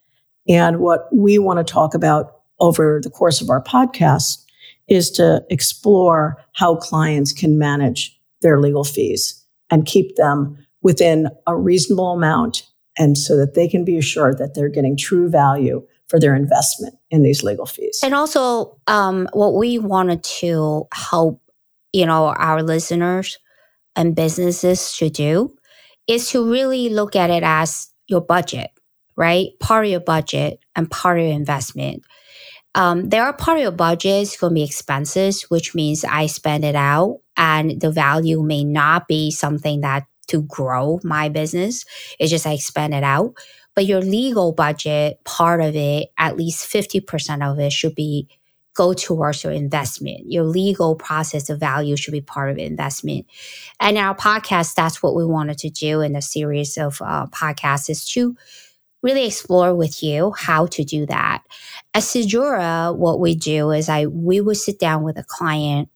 And 0.48 0.80
what 0.80 1.08
we 1.12 1.38
want 1.38 1.58
to 1.58 1.72
talk 1.72 1.94
about 1.94 2.40
over 2.58 3.00
the 3.02 3.10
course 3.10 3.40
of 3.40 3.50
our 3.50 3.62
podcast 3.62 4.44
is 4.88 5.10
to 5.12 5.44
explore 5.50 6.42
how 6.52 6.76
clients 6.76 7.32
can 7.32 7.58
manage 7.58 8.18
their 8.42 8.60
legal 8.60 8.84
fees 8.84 9.44
and 9.70 9.86
keep 9.86 10.16
them 10.16 10.58
within 10.82 11.28
a 11.46 11.56
reasonable 11.56 12.12
amount 12.12 12.66
and 12.98 13.16
so 13.16 13.36
that 13.36 13.54
they 13.54 13.68
can 13.68 13.84
be 13.84 13.96
assured 13.96 14.38
that 14.38 14.54
they're 14.54 14.68
getting 14.68 14.96
true 14.96 15.28
value 15.28 15.86
for 16.08 16.18
their 16.18 16.34
investment 16.34 16.94
in 17.10 17.22
these 17.22 17.42
legal 17.42 17.66
fees. 17.66 18.00
And 18.02 18.14
also, 18.14 18.76
um, 18.88 19.28
what 19.32 19.54
we 19.54 19.78
wanted 19.78 20.24
to 20.24 20.88
help, 20.92 21.40
you 21.92 22.04
know, 22.04 22.34
our 22.36 22.62
listeners 22.62 23.38
and 23.96 24.14
businesses 24.16 24.92
should 24.92 25.12
do 25.12 25.54
is 26.06 26.30
to 26.30 26.50
really 26.50 26.88
look 26.88 27.14
at 27.16 27.30
it 27.30 27.42
as 27.42 27.88
your 28.08 28.20
budget, 28.20 28.70
right? 29.16 29.48
Part 29.60 29.84
of 29.84 29.90
your 29.90 30.00
budget 30.00 30.60
and 30.74 30.90
part 30.90 31.18
of 31.18 31.24
your 31.24 31.34
investment. 31.34 32.02
Um, 32.74 33.08
there 33.08 33.24
are 33.24 33.32
part 33.32 33.58
of 33.58 33.62
your 33.62 33.72
budgets 33.72 34.36
going 34.36 34.52
to 34.52 34.54
be 34.54 34.62
expenses, 34.62 35.42
which 35.50 35.74
means 35.74 36.04
I 36.04 36.26
spend 36.26 36.64
it 36.64 36.76
out 36.76 37.18
and 37.36 37.80
the 37.80 37.90
value 37.90 38.42
may 38.42 38.64
not 38.64 39.08
be 39.08 39.30
something 39.30 39.80
that 39.80 40.04
to 40.28 40.42
grow 40.42 41.00
my 41.02 41.28
business. 41.28 41.84
It's 42.18 42.30
just 42.30 42.46
I 42.46 42.56
spend 42.56 42.94
it 42.94 43.02
out. 43.02 43.34
But 43.74 43.86
your 43.86 44.00
legal 44.00 44.52
budget, 44.52 45.18
part 45.24 45.60
of 45.60 45.76
it, 45.76 46.08
at 46.18 46.36
least 46.36 46.70
50% 46.72 47.50
of 47.50 47.58
it 47.58 47.72
should 47.72 47.94
be 47.94 48.28
go 48.80 48.94
towards 48.94 49.44
your 49.44 49.52
investment. 49.52 50.20
Your 50.24 50.44
legal 50.44 50.96
process 50.96 51.50
of 51.50 51.60
value 51.60 51.96
should 51.96 52.12
be 52.12 52.22
part 52.22 52.50
of 52.50 52.56
investment. 52.56 53.26
And 53.78 53.98
our 53.98 54.16
podcast, 54.16 54.74
that's 54.74 55.02
what 55.02 55.14
we 55.14 55.26
wanted 55.26 55.58
to 55.58 55.68
do 55.68 56.00
in 56.00 56.16
a 56.16 56.22
series 56.22 56.78
of 56.78 57.02
uh, 57.02 57.26
podcasts 57.26 57.90
is 57.90 58.08
to 58.12 58.34
really 59.02 59.26
explore 59.26 59.74
with 59.74 60.02
you 60.02 60.32
how 60.32 60.64
to 60.68 60.82
do 60.82 61.04
that. 61.04 61.42
At 61.92 62.04
Sedura, 62.04 62.96
what 62.96 63.20
we 63.20 63.34
do 63.34 63.70
is 63.70 63.90
I 63.90 64.06
we 64.06 64.40
would 64.40 64.56
sit 64.56 64.78
down 64.78 65.02
with 65.02 65.18
a 65.18 65.24
client 65.24 65.90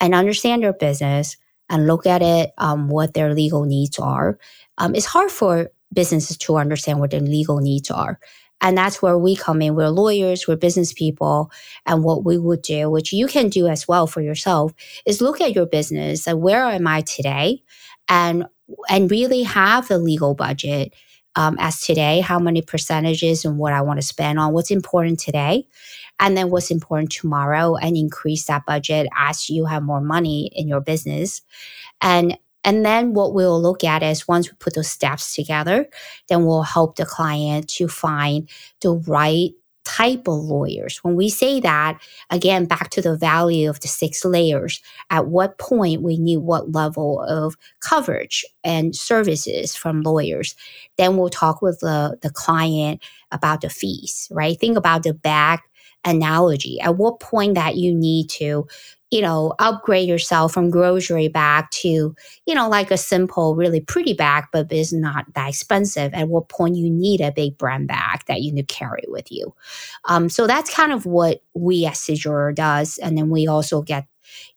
and 0.00 0.14
understand 0.14 0.62
their 0.62 0.72
business 0.72 1.36
and 1.68 1.86
look 1.86 2.06
at 2.06 2.22
it, 2.22 2.52
um, 2.56 2.88
what 2.88 3.12
their 3.12 3.34
legal 3.34 3.66
needs 3.66 3.98
are. 3.98 4.38
Um, 4.78 4.94
it's 4.94 5.06
hard 5.06 5.30
for 5.30 5.68
businesses 5.92 6.38
to 6.38 6.56
understand 6.56 6.98
what 6.98 7.10
their 7.10 7.20
legal 7.20 7.60
needs 7.60 7.90
are. 7.90 8.18
And 8.62 8.78
that's 8.78 9.02
where 9.02 9.18
we 9.18 9.36
come 9.36 9.60
in. 9.60 9.74
We're 9.74 9.90
lawyers, 9.90 10.48
we're 10.48 10.56
business 10.56 10.92
people. 10.92 11.50
And 11.84 12.04
what 12.04 12.24
we 12.24 12.38
would 12.38 12.62
do, 12.62 12.88
which 12.90 13.12
you 13.12 13.26
can 13.26 13.50
do 13.50 13.66
as 13.68 13.88
well 13.88 14.06
for 14.06 14.22
yourself, 14.22 14.72
is 15.04 15.20
look 15.20 15.40
at 15.40 15.54
your 15.54 15.66
business 15.66 16.26
and 16.26 16.40
where 16.40 16.64
am 16.64 16.86
I 16.86 17.02
today? 17.02 17.62
And 18.08 18.46
and 18.88 19.10
really 19.10 19.42
have 19.42 19.88
the 19.88 19.98
legal 19.98 20.34
budget 20.34 20.94
um, 21.36 21.56
as 21.58 21.80
today, 21.80 22.20
how 22.20 22.38
many 22.38 22.62
percentages 22.62 23.44
and 23.44 23.58
what 23.58 23.72
I 23.72 23.82
want 23.82 24.00
to 24.00 24.06
spend 24.06 24.38
on 24.38 24.52
what's 24.52 24.70
important 24.70 25.18
today, 25.18 25.66
and 26.20 26.36
then 26.36 26.50
what's 26.50 26.70
important 26.70 27.10
tomorrow, 27.10 27.76
and 27.76 27.96
increase 27.96 28.46
that 28.46 28.66
budget 28.66 29.08
as 29.18 29.48
you 29.48 29.64
have 29.66 29.82
more 29.82 30.00
money 30.00 30.50
in 30.54 30.68
your 30.68 30.80
business. 30.80 31.42
And 32.00 32.38
and 32.64 32.84
then 32.84 33.14
what 33.14 33.34
we'll 33.34 33.60
look 33.60 33.84
at 33.84 34.02
is 34.02 34.28
once 34.28 34.50
we 34.50 34.56
put 34.58 34.74
those 34.74 34.90
steps 34.90 35.34
together, 35.34 35.88
then 36.28 36.44
we'll 36.44 36.62
help 36.62 36.96
the 36.96 37.06
client 37.06 37.68
to 37.70 37.88
find 37.88 38.48
the 38.80 38.92
right 38.92 39.50
type 39.84 40.28
of 40.28 40.34
lawyers. 40.34 40.98
When 41.02 41.16
we 41.16 41.28
say 41.28 41.60
that, 41.60 42.00
again, 42.30 42.66
back 42.66 42.90
to 42.90 43.02
the 43.02 43.16
value 43.16 43.68
of 43.68 43.80
the 43.80 43.88
six 43.88 44.24
layers, 44.24 44.80
at 45.10 45.26
what 45.26 45.58
point 45.58 46.02
we 46.02 46.18
need 46.18 46.38
what 46.38 46.72
level 46.72 47.22
of 47.22 47.56
coverage 47.80 48.44
and 48.62 48.94
services 48.94 49.74
from 49.74 50.02
lawyers. 50.02 50.54
Then 50.98 51.16
we'll 51.16 51.30
talk 51.30 51.62
with 51.62 51.80
the, 51.80 52.16
the 52.22 52.30
client 52.30 53.02
about 53.32 53.60
the 53.60 53.70
fees, 53.70 54.28
right? 54.30 54.58
Think 54.58 54.76
about 54.76 55.02
the 55.02 55.14
back 55.14 55.64
analogy. 56.04 56.80
At 56.80 56.96
what 56.96 57.20
point 57.20 57.54
that 57.54 57.76
you 57.76 57.94
need 57.94 58.28
to 58.30 58.66
you 59.12 59.20
know, 59.20 59.54
upgrade 59.58 60.08
yourself 60.08 60.54
from 60.54 60.70
grocery 60.70 61.28
bag 61.28 61.66
to, 61.70 62.16
you 62.46 62.54
know, 62.54 62.66
like 62.66 62.90
a 62.90 62.96
simple, 62.96 63.54
really 63.54 63.78
pretty 63.78 64.14
bag, 64.14 64.44
but 64.52 64.72
is 64.72 64.90
not 64.90 65.26
that 65.34 65.50
expensive. 65.50 66.14
At 66.14 66.28
what 66.28 66.48
point 66.48 66.76
you 66.76 66.88
need 66.88 67.20
a 67.20 67.30
big 67.30 67.58
brand 67.58 67.88
bag 67.88 68.22
that 68.26 68.40
you 68.40 68.50
need 68.50 68.66
to 68.66 68.74
carry 68.74 69.04
with 69.08 69.30
you. 69.30 69.54
Um, 70.06 70.30
so 70.30 70.46
that's 70.46 70.74
kind 70.74 70.92
of 70.92 71.04
what 71.04 71.42
we 71.52 71.84
at 71.84 71.92
Sijora 71.92 72.54
does. 72.54 72.96
And 72.96 73.18
then 73.18 73.28
we 73.28 73.46
also 73.46 73.82
get 73.82 74.06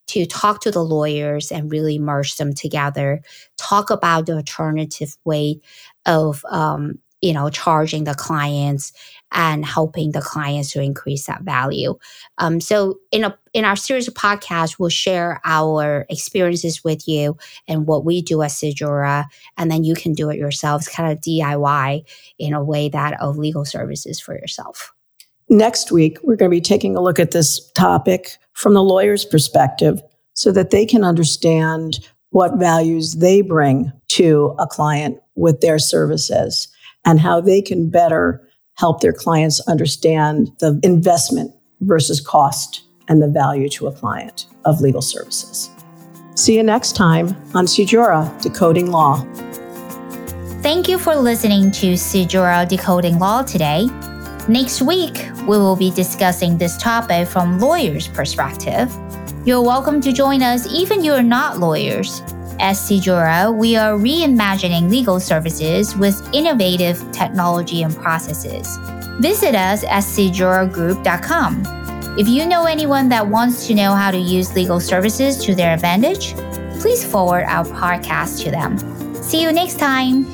to 0.07 0.25
talk 0.25 0.61
to 0.61 0.71
the 0.71 0.83
lawyers 0.83 1.51
and 1.51 1.69
really 1.69 1.99
merge 1.99 2.37
them 2.37 2.53
together, 2.53 3.21
talk 3.57 3.89
about 3.89 4.25
the 4.25 4.35
alternative 4.35 5.17
way 5.25 5.59
of, 6.05 6.45
um, 6.49 6.97
you 7.19 7.33
know, 7.33 7.49
charging 7.49 8.05
the 8.05 8.13
clients 8.13 8.93
and 9.31 9.65
helping 9.65 10.11
the 10.11 10.21
clients 10.21 10.71
to 10.71 10.81
increase 10.81 11.25
that 11.25 11.41
value. 11.41 11.97
Um, 12.37 12.61
so 12.61 12.99
in 13.11 13.23
a 13.23 13.37
in 13.53 13.65
our 13.65 13.75
series 13.75 14.07
of 14.07 14.13
podcasts, 14.13 14.77
we'll 14.77 14.89
share 14.89 15.39
our 15.45 16.05
experiences 16.09 16.83
with 16.83 17.07
you 17.07 17.37
and 17.67 17.87
what 17.87 18.03
we 18.03 18.21
do 18.21 18.41
at 18.41 18.51
Sijora, 18.51 19.25
and 19.57 19.71
then 19.71 19.83
you 19.83 19.95
can 19.95 20.13
do 20.13 20.29
it 20.29 20.37
yourselves, 20.37 20.87
kind 20.87 21.11
of 21.11 21.21
DIY 21.21 22.03
in 22.37 22.53
a 22.53 22.63
way 22.63 22.89
that 22.89 23.19
of 23.21 23.37
legal 23.37 23.65
services 23.65 24.19
for 24.19 24.35
yourself. 24.35 24.93
Next 25.47 25.91
week, 25.91 26.17
we're 26.23 26.35
going 26.35 26.49
to 26.49 26.55
be 26.55 26.61
taking 26.61 26.95
a 26.95 27.01
look 27.01 27.19
at 27.19 27.31
this 27.31 27.71
topic 27.73 28.37
from 28.53 28.73
the 28.73 28.83
lawyer's 28.83 29.25
perspective 29.25 30.01
so 30.33 30.51
that 30.51 30.71
they 30.71 30.85
can 30.85 31.03
understand 31.03 31.99
what 32.31 32.57
values 32.57 33.13
they 33.13 33.41
bring 33.41 33.91
to 34.09 34.55
a 34.59 34.67
client 34.67 35.17
with 35.35 35.61
their 35.61 35.79
services 35.79 36.67
and 37.05 37.19
how 37.19 37.39
they 37.39 37.61
can 37.61 37.89
better 37.89 38.45
help 38.77 39.01
their 39.01 39.13
clients 39.13 39.59
understand 39.67 40.51
the 40.59 40.79
investment 40.83 41.51
versus 41.81 42.19
cost 42.19 42.83
and 43.07 43.21
the 43.21 43.27
value 43.27 43.69
to 43.69 43.87
a 43.87 43.91
client 43.91 44.47
of 44.65 44.81
legal 44.81 45.01
services. 45.01 45.69
See 46.35 46.55
you 46.55 46.63
next 46.63 46.95
time 46.95 47.29
on 47.53 47.65
Sijora 47.65 48.41
Decoding 48.41 48.91
Law. 48.91 49.25
Thank 50.61 50.89
you 50.89 50.97
for 50.97 51.15
listening 51.15 51.71
to 51.71 51.93
Sijora 51.93 52.67
Decoding 52.67 53.19
Law 53.19 53.43
today. 53.43 53.87
Next 54.49 54.81
week, 54.81 55.27
we 55.41 55.57
will 55.57 55.75
be 55.75 55.91
discussing 55.91 56.57
this 56.57 56.77
topic 56.77 57.27
from 57.27 57.59
lawyers' 57.59 58.07
perspective. 58.07 58.93
You're 59.45 59.61
welcome 59.61 60.01
to 60.01 60.11
join 60.11 60.41
us 60.41 60.67
even 60.67 61.03
you're 61.03 61.23
not 61.23 61.59
lawyers. 61.59 62.21
At 62.59 62.75
Sijora, 62.75 63.55
we 63.55 63.75
are 63.75 63.97
reimagining 63.97 64.89
legal 64.89 65.19
services 65.19 65.95
with 65.95 66.27
innovative 66.33 67.11
technology 67.11 67.83
and 67.83 67.95
processes. 67.95 68.77
Visit 69.19 69.55
us 69.55 69.83
at 69.83 70.03
sijoragroup.com. 70.03 71.63
If 72.17 72.29
you 72.29 72.45
know 72.45 72.65
anyone 72.65 73.09
that 73.09 73.27
wants 73.27 73.67
to 73.67 73.75
know 73.75 73.93
how 73.93 74.09
to 74.11 74.17
use 74.17 74.55
legal 74.55 74.79
services 74.79 75.37
to 75.45 75.53
their 75.53 75.73
advantage, 75.73 76.33
please 76.79 77.03
forward 77.05 77.43
our 77.45 77.65
podcast 77.65 78.43
to 78.43 78.51
them. 78.51 78.77
See 79.21 79.41
you 79.41 79.51
next 79.51 79.79
time. 79.79 80.25